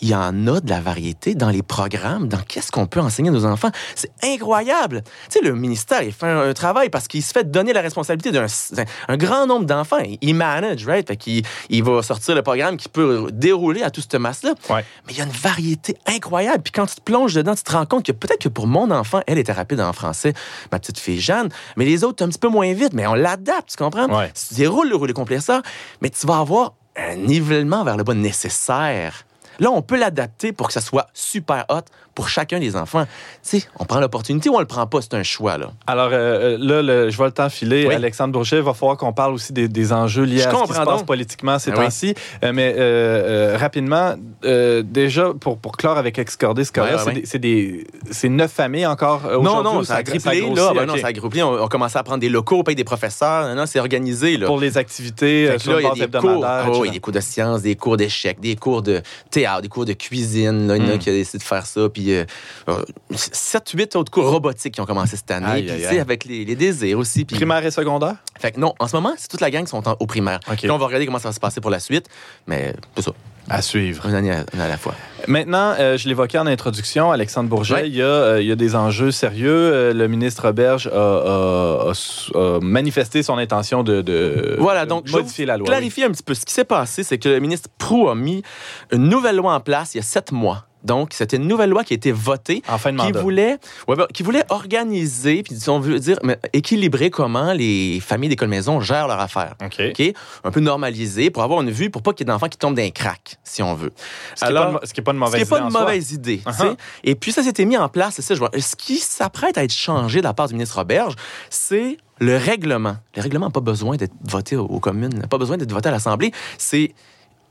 [0.02, 3.30] il y en a de la variété dans les programmes, dans qu'est-ce qu'on peut enseigner
[3.30, 3.70] à nos enfants.
[3.94, 5.02] C'est incroyable.
[5.30, 7.80] Tu sais, le ministère, il fait un, un travail parce qu'il se fait donner la
[7.80, 9.98] responsabilité d'un d'un- un grand nombre d'enfants.
[10.20, 11.06] Il manage, right?
[11.08, 14.54] Fait qu'il il va sortir le programme qui peut dérouler à toute cette masse-là.
[14.68, 14.84] Ouais.
[15.06, 16.62] Mais il y a une variété incroyable.
[16.62, 18.90] Puis quand tu te plonges dedans, tu te rends compte que peut-être que pour mon
[18.90, 20.34] enfant, elle était rapide en français,
[20.72, 23.70] ma petite fille Jeanne, mais les autres, un petit peu moins vite, mais on l'adapte,
[23.70, 24.08] tu comprends?
[24.08, 24.32] Ouais.
[24.48, 25.62] Tu déroules le rouleau compresseur,
[26.00, 29.24] mais tu vas avoir un nivellement vers le bas nécessaire.
[29.62, 31.82] Là, on peut l'adapter pour que ça soit super hot
[32.14, 33.04] pour chacun des enfants.
[33.42, 35.70] Tu sais, on prend l'opportunité ou on le prend pas, c'est un choix, là.
[35.86, 37.86] Alors euh, là, le- je vois le temps filer.
[37.88, 37.94] Oui.
[37.94, 40.62] Alexandre Bourget, il va falloir qu'on parle aussi des, des enjeux liés Je à ce
[40.72, 41.84] qui se passe politiquement ces Ah oui.
[41.84, 42.14] temps-ci.
[42.44, 47.38] Euh, mais euh, euh, rapidement, euh, déjà, pour, pour clore avec Excordé, Ouais, ouais, c'est
[47.38, 47.86] des-
[48.24, 50.24] neuf familles encore euh, Non, aujourd'hui non, ou ça a grossit?
[50.26, 50.72] là.
[50.74, 50.86] Ben OK.
[50.88, 51.42] non, ça a triplé.
[51.42, 53.48] On, on commençait à prendre des locaux, on paye des professeurs.
[53.48, 54.46] Non, non, c'est organisé, là.
[54.46, 57.12] Pour les activités euh, sur là, il y a des cours, ah oui, des cours
[57.12, 59.00] de sciences, des cours d'échecs, des cours de
[59.30, 60.66] théâtre, des cours de cuisine.
[60.68, 60.98] Là, il y en a Mm.
[60.98, 61.88] qui a décidé de faire ça.
[61.88, 62.24] Puis euh,
[62.68, 65.46] euh, 7, 8 autres cours robotiques qui ont commencé cette année.
[65.46, 65.98] Aïe, Puis, aïe, aïe.
[66.00, 67.24] avec les, les désirs aussi.
[67.24, 68.16] Puis, Primaire et secondaire?
[68.38, 70.40] Fait que non, en ce moment, c'est toute la gang qui sont en- au primaire.
[70.50, 70.56] OK.
[70.58, 72.06] Puis on va regarder comment ça va se passer pour la suite.
[72.46, 73.12] Mais c'est ça,
[73.48, 74.04] À suivre.
[74.06, 74.94] une année à, une à la fois.
[75.28, 77.88] Maintenant, euh, je l'évoquais en introduction, Alexandre Bourget, Ouais.
[77.88, 79.50] il, y a, euh, il y a des enjeux sérieux.
[79.52, 81.92] Euh, le ministre Berge a, a- a-
[82.34, 85.66] a manifesté son intention de, de- Voilà, de donc, je modifier la loi.
[85.66, 86.34] Clarifier un petit peu.
[86.34, 88.42] Ce qui s'est passé, c'est que le ministre Prou a mis
[88.90, 90.66] une nouvelle loi en place il y a sept mois.
[90.84, 93.58] Donc, c'était une nouvelle loi qui a été votée En fin de qui voulait,
[93.88, 98.48] ouais, ben, qui voulait organiser, puis on veut dire, mais équilibrer comment les familles d'école
[98.48, 99.54] maison gèrent leurs affaires.
[99.64, 100.02] OK.
[100.44, 102.76] Un peu normaliser pour avoir une vue, pour pas qu'il y ait d'enfants qui tombent
[102.76, 103.92] d'un crack, si on veut.
[104.34, 105.56] Ce qui n'est pas, une- ce qui est pas une Ce mauvaise qui n'est pas
[105.58, 106.40] idée une mauvaise idée.
[106.46, 106.76] Uh-huh.
[107.04, 108.50] Et puis, ça s'était mis en place, ça, je vois.
[108.58, 111.14] Ce qui s'apprête à être changé de la part du ministre Roberge,
[111.50, 112.96] c'est le règlement.
[113.16, 115.92] Le règlement n'a pas besoin d'être voté aux communes, n'a pas besoin d'être voté à
[115.92, 116.32] l'Assemblée.
[116.58, 116.94] C'est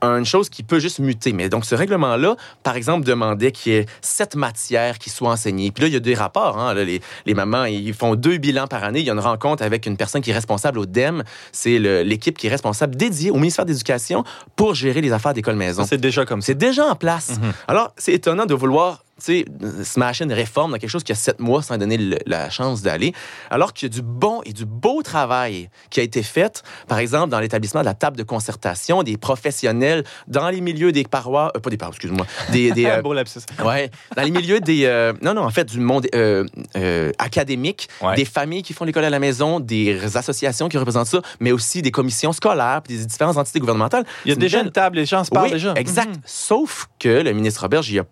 [0.02, 1.32] une chose qui peut juste muter.
[1.32, 5.70] Mais donc, ce règlement-là, par exemple, demandait qu'il y ait sept matières qui soient enseignées.
[5.70, 6.58] Puis là, il y a des rapports.
[6.58, 9.00] Hein, là, les, les mamans, ils font deux bilans par année.
[9.00, 11.22] Il y a une rencontre avec une personne qui est responsable au DEM.
[11.52, 14.24] C'est l'équipe qui est responsable dédiée au ministère de l'Éducation
[14.56, 15.82] pour gérer les affaires d'école-maison.
[15.82, 16.46] Ça, C'est déjà comme ça.
[16.46, 17.38] C'est déjà en place.
[17.40, 17.52] Mhm.
[17.68, 19.44] Alors, c'est étonnant de vouloir sais,
[19.84, 22.82] smasher une réforme dans quelque chose qui a sept mois sans donner le- la chance
[22.82, 23.12] d'aller,
[23.50, 26.98] alors qu'il y a du bon et du beau travail qui a été fait, par
[26.98, 31.52] exemple, dans l'établissement de la table de concertation, des professionnels dans les milieux des parois,
[31.56, 33.40] euh, pas des parois, excuse-moi, des, des, euh, Beau lapsus.
[33.64, 34.84] Ouais, dans les milieux des.
[34.86, 36.06] euh, non, non, en fait, du monde
[37.18, 38.16] académique, Ouais.
[38.16, 41.82] des familles qui font l'école à la maison, des associations qui représentent ça, mais aussi
[41.82, 44.04] des commissions scolaires, puis des différentes entités gouvernementales.
[44.24, 45.74] Il y a une déjà belle- une table, les gens se parlent oui, déjà.
[45.76, 46.08] Exact.
[46.16, 46.22] Mhm.
[46.24, 48.08] Sauf que le ministre il n'a pas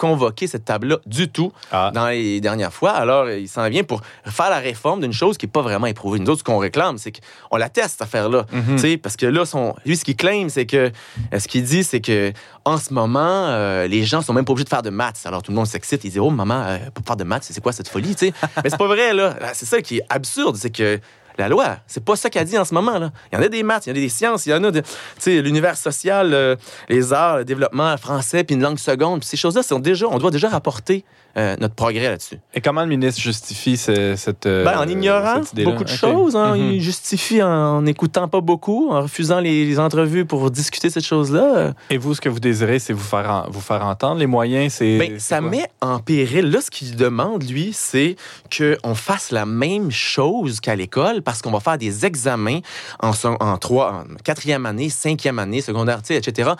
[0.00, 1.90] convoqué cette table-là du tout Ah.
[1.92, 2.92] dans les dernières fois.
[2.92, 6.18] Alors, il s'en vient pour faire la réforme d'une chose qui n'est pas vraiment éprouvée.
[6.18, 8.46] Nous autres, ce qu'on réclame, c'est qu'on la teste, cette affaire-là.
[8.50, 8.76] Mhm.
[8.76, 10.90] Tu sais, Parce que là, son, lui, ce qu'il claim, c'est que.
[11.34, 12.32] euh, Ce qu'il dit, c'est que
[12.64, 15.20] en ce moment, euh, les gens sont même pas obligés de faire de maths.
[15.26, 16.02] Alors, tout le monde s'excite.
[16.04, 18.14] Il dit Oh, maman, euh, pour faire de maths, c'est quoi cette folie?
[18.16, 18.32] tu sais?
[18.64, 19.36] Mais c'est pas vrai, là.
[19.52, 20.56] C'est ça qui est absurde.
[20.56, 20.98] C'est que.
[21.40, 22.98] La loi, c'est pas ça qu'elle dit en ce moment.
[22.98, 23.10] Là.
[23.32, 24.62] Il y en a des maths, il y en a des sciences, il y en
[24.62, 24.82] a de,
[25.26, 26.54] l'univers social, euh,
[26.90, 29.20] les arts, le développement français, puis une langue seconde.
[29.20, 31.04] Puis ces choses-là, sont déjà, on doit déjà rapporter
[31.36, 32.38] euh, notre progrès là-dessus.
[32.54, 34.46] Et comment le ministre justifie ce- cette.
[34.46, 36.56] euh, Ben, en ignorant cette beaucoup de choses, hein.
[36.56, 36.72] Mhm.
[36.72, 41.72] il justifie en n'écoutant pas beaucoup, en refusant les, les entrevues pour discuter cette chose-là.
[41.88, 44.18] Et vous, ce que vous désirez, c'est vous faire, en- vous faire entendre.
[44.18, 44.98] Les moyens, c'est.
[44.98, 45.50] Ben, ça quoi?
[45.50, 46.50] met en péril.
[46.50, 48.16] Là, ce qu'il demande, lui, c'est
[48.54, 52.58] qu'on fasse la même chose qu'à l'école parce qu'on va faire des examens
[53.00, 56.50] en, en trois, en quatrième année, cinquième année, secondaire, etc.,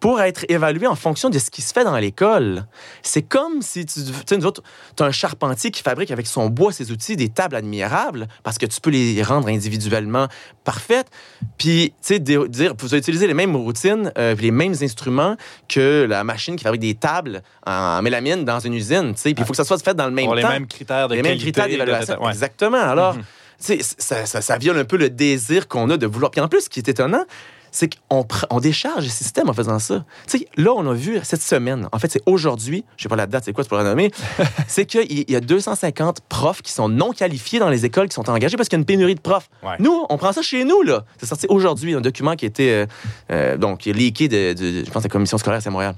[0.00, 2.66] pour être évalué en fonction de ce qui se fait dans l'école.
[3.02, 4.64] C'est comme si tu, tu nous autres,
[4.98, 8.66] as un charpentier qui fabrique avec son bois, ses outils, des tables admirables parce que
[8.66, 10.26] tu peux les rendre individuellement
[10.64, 11.06] parfaites.
[11.56, 15.36] Puis, tu sais, dire, vous utilisez les mêmes routines, euh, les mêmes instruments
[15.68, 19.34] que la machine qui fabrique des tables en mélamine dans une usine, tu sais.
[19.34, 20.48] Puis il faut que ça soit fait dans le même Pour les temps.
[20.48, 22.20] mêmes critères de les mêmes critères d'évaluation.
[22.24, 22.30] ouais.
[22.30, 22.78] Exactement.
[22.78, 23.22] Alors, Mhm.
[23.58, 23.74] Ça,
[24.26, 26.30] ça, ça viole un peu le désir qu'on a de vouloir.
[26.30, 27.24] Puis en plus, ce qui est étonnant,
[27.72, 30.04] c'est qu'on on décharge le système en faisant ça.
[30.26, 33.16] Tu sais, là, on a vu cette semaine, en fait, c'est aujourd'hui, je sais pas
[33.16, 34.10] la date, c'est quoi, tu pourrais la nommer,
[34.66, 38.14] c'est qu'il y y a 250 profs qui sont non qualifiés dans les écoles qui
[38.14, 39.50] sont engagés parce qu'il y a une pénurie de profs.
[39.62, 39.74] Ouais.
[39.78, 41.04] Nous, on prend ça chez nous, là.
[41.18, 42.86] C'est sorti aujourd'hui, un document qui a été, euh,
[43.30, 45.96] euh, donc, leaké de, de- je pense, de la commission scolaire à Montréal.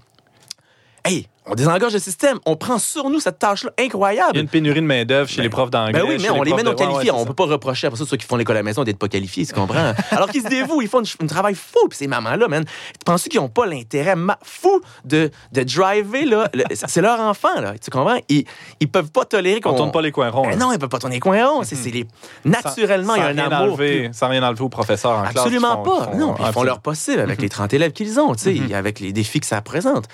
[1.04, 4.30] Hey, on désengage le système, on prend sur nous cette tâche-là incroyable.
[4.34, 5.92] Il y a une pénurie de main-d'œuvre chez Ben, les profs d'anglais.
[6.01, 7.11] Ben oui, mais on les met profs non qualifiés.
[7.11, 8.99] ouais, on peut pas reprocher après ça ceux qui font l'école à la maison d'être
[8.99, 9.92] pas qualifiés, tu comprends?
[10.11, 11.88] Alors qu'ils se dévouent, ils font un travail fou.
[11.88, 12.64] Puis ces mamans-là, man,
[13.05, 16.49] penses-tu qu'ils ont pas l'intérêt fou de, de driver, là?
[16.55, 17.74] Le- C'est leur enfant, là.
[17.82, 18.18] Tu comprends?
[18.28, 18.44] Ils,
[18.80, 19.70] ils peuvent pas tolérer qu'on.
[19.70, 20.49] On tourne pas les coins ronds.
[20.49, 21.62] Ben non, ils peuvent pas tourner les coins ronds.
[21.62, 22.07] C'est c'est les...
[22.44, 23.74] Naturellement, il y a un amour.
[23.74, 25.36] enlever- Sans rien enlever aux professeurs en classe.
[25.38, 26.05] Absolument font- pas.
[26.12, 29.01] font- non, ils font leur possible avec les 30 élèves qu'ils ont, tu sais, avec
[29.01, 30.07] les défis que ça présente.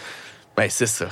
[0.56, 1.06] Ben, c'est ça.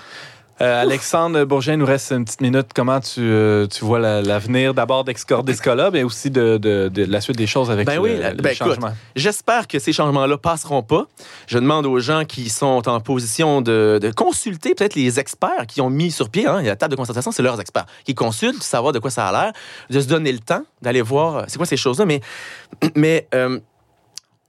[0.61, 2.69] Euh, Alexandre Bourget, il nous reste une petite minute.
[2.73, 7.05] Comment tu, euh, tu vois la- l'avenir d'abord d'Excorder Scola, mais aussi de, de- de
[7.05, 8.93] la suite des choses avec Ben le, oui, la- les ben écoute, changements?
[9.17, 11.07] J'espère que ces changements-là passeront pas.
[11.49, 15.81] Je demande aux gens qui sont en position de, de consulter peut-être les experts qui
[15.81, 18.93] ont mis sur pied, hein, la table de concertation, c'est leurs experts, qui consultent, savoir
[18.93, 19.53] de quoi ça a l'air,
[19.91, 22.05] de se donner le temps d'aller voir euh, c'est quoi ces choses-là.
[22.05, 22.21] Mais,
[22.95, 23.59] mais euh,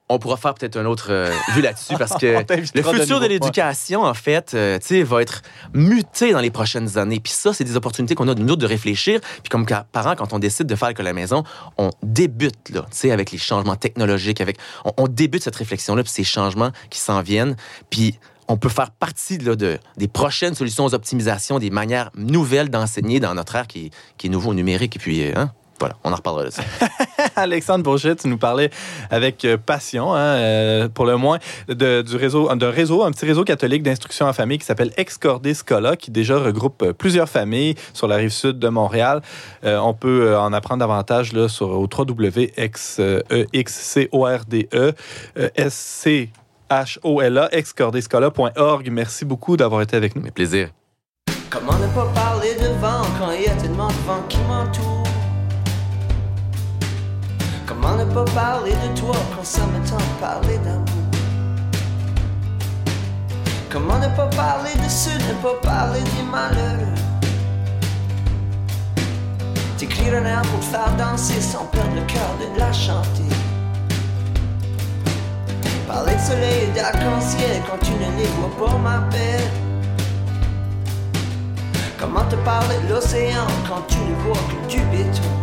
[0.09, 2.43] on pourra faire peut-être un autre euh, vue là-dessus parce que
[2.75, 5.41] le futur de l'éducation, en fait, euh, tu sais, va être
[5.73, 7.19] muté dans les prochaines années.
[7.19, 9.21] Puis ça, c'est des opportunités qu'on a de nous de réfléchir.
[9.21, 11.43] Puis comme parents, quand on décide de faire l'école à la maison,
[11.77, 16.03] on débute, là, tu sais, avec les changements technologiques, avec, on, on débute cette réflexion-là,
[16.03, 17.55] puis ces changements qui s'en viennent.
[17.89, 22.69] Puis on peut faire partie là, de, des prochaines solutions aux optimisations, des manières nouvelles
[22.69, 24.95] d'enseigner dans notre ère qui, qui est nouveau au numérique.
[24.97, 25.51] Et puis, euh, hein,
[25.83, 26.63] voilà, on en reparlera de ça.
[27.35, 28.69] Alexandre Bourget, tu nous parlais
[29.09, 33.25] avec euh, passion, hein, euh, pour le moins, de, du réseau, d'un réseau, un petit
[33.25, 37.75] réseau catholique d'instruction en famille qui s'appelle Excordé Scola, qui déjà regroupe euh, plusieurs familles
[37.93, 39.21] sur la rive sud de Montréal.
[39.65, 41.87] Euh, on peut en apprendre davantage là, sur, au
[47.19, 48.89] a excordescola.org.
[48.89, 50.21] Merci beaucoup d'avoir été avec nous.
[50.21, 50.69] Mais plaisir.
[51.49, 54.92] Comment ne pas parler de vent quand il y a tellement de vent qui m'entoure?
[57.83, 60.85] Comment ne pas parler de toi quand ça me tente de parler d'amour?
[63.69, 66.95] Comment ne pas parler de ceux, ne pas parler des malheureux
[69.77, 73.35] T'écrire un air pour faire danser sans perdre le cœur de la chanter.
[75.85, 79.51] Parler de soleil et d'arc-en-ciel quand tu ne les vois pas ma belle.
[81.99, 85.42] Comment te parler de l'océan quand tu ne vois que du béton?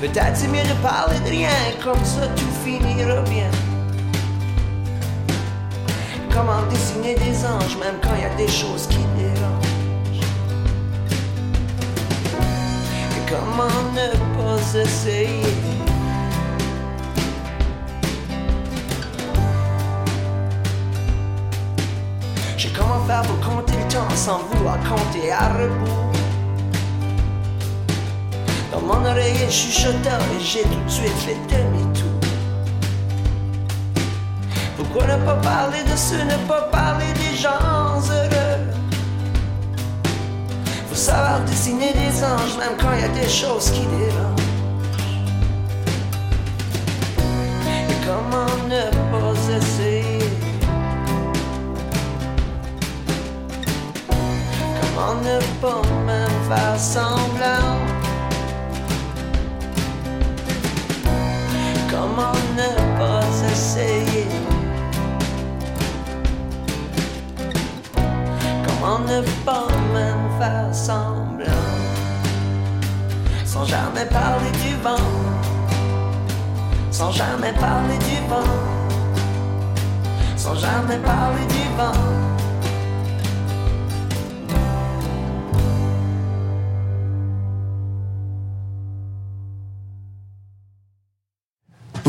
[0.00, 1.50] Peut-être c'est mieux de parler de rien,
[1.84, 3.50] comme ça tout finira bien.
[6.32, 10.24] Comment dessiner des anges, même quand il y a des choses qui dérangent.
[13.14, 15.42] Et comment ne pas essayer
[22.56, 26.09] Je sais comment faire pour compter le temps sans vouloir compter à rebours.
[28.90, 32.10] Mon oreiller, je chuchoteur et j'ai tout de suite fait demi-tour.
[34.76, 38.58] Pourquoi ne pas parler de ce, ne pas parler des gens heureux?
[40.88, 44.48] Faut savoir dessiner des anges, même quand il y a des choses qui dérangent.
[47.68, 50.18] Et comment ne pas essayer?
[54.80, 57.89] Comment ne pas même faire semblant?
[62.00, 64.26] Comment ne pas essayer?
[68.66, 71.44] Comment ne pas même faire semblant?
[73.44, 75.10] Sans jamais parler du vent,
[76.90, 78.54] sans jamais parler du vent,
[80.36, 82.39] sans jamais parler du vent.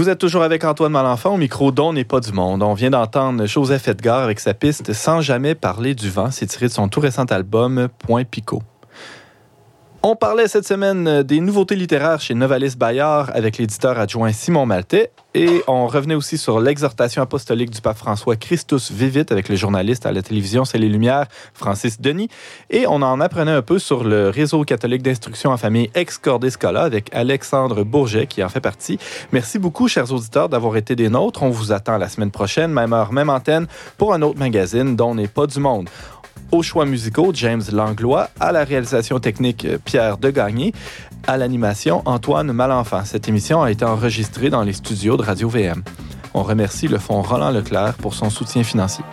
[0.02, 2.64] Vous êtes toujours avec Antoine Malenfant au micro d'On n'est pas du monde.
[2.64, 6.32] On vient d'entendre Joseph Edgar avec sa piste Sans jamais parler du vent.
[6.32, 8.64] C'est tiré de son tout récent album Point Picot.
[10.04, 15.12] On parlait cette semaine des nouveautés littéraires chez Novalis Bayard avec l'éditeur adjoint Simon Maltais
[15.36, 20.08] et on revenait aussi sur l'exhortation apostolique du pape François Christus Vivit avec le journaliste
[20.08, 22.30] à la télévision C'est les Lumières, Francis Denis.
[22.72, 26.82] Et on en apprenait un peu sur le réseau catholique d'instruction en famille Ex Cordiscola
[26.82, 28.98] avec Alexandre Bourget qui en fait partie.
[29.32, 31.44] Merci beaucoup, chers auditeurs, d'avoir été des nôtres.
[31.44, 33.68] On vous attend la semaine prochaine, même heure, même antenne,
[34.00, 35.88] pour un autre magazine dont n'est pas du monde
[36.52, 40.74] aux choix musicaux, James Langlois, à la réalisation technique, Pierre Degagné,
[41.28, 43.06] à l'animation, Antoine Malenfant.
[43.06, 45.84] Cette émission a été enregistrée dans les studios de Radio VM.
[46.34, 49.04] On remercie le Fonds Roland Leclerc pour son soutien financier.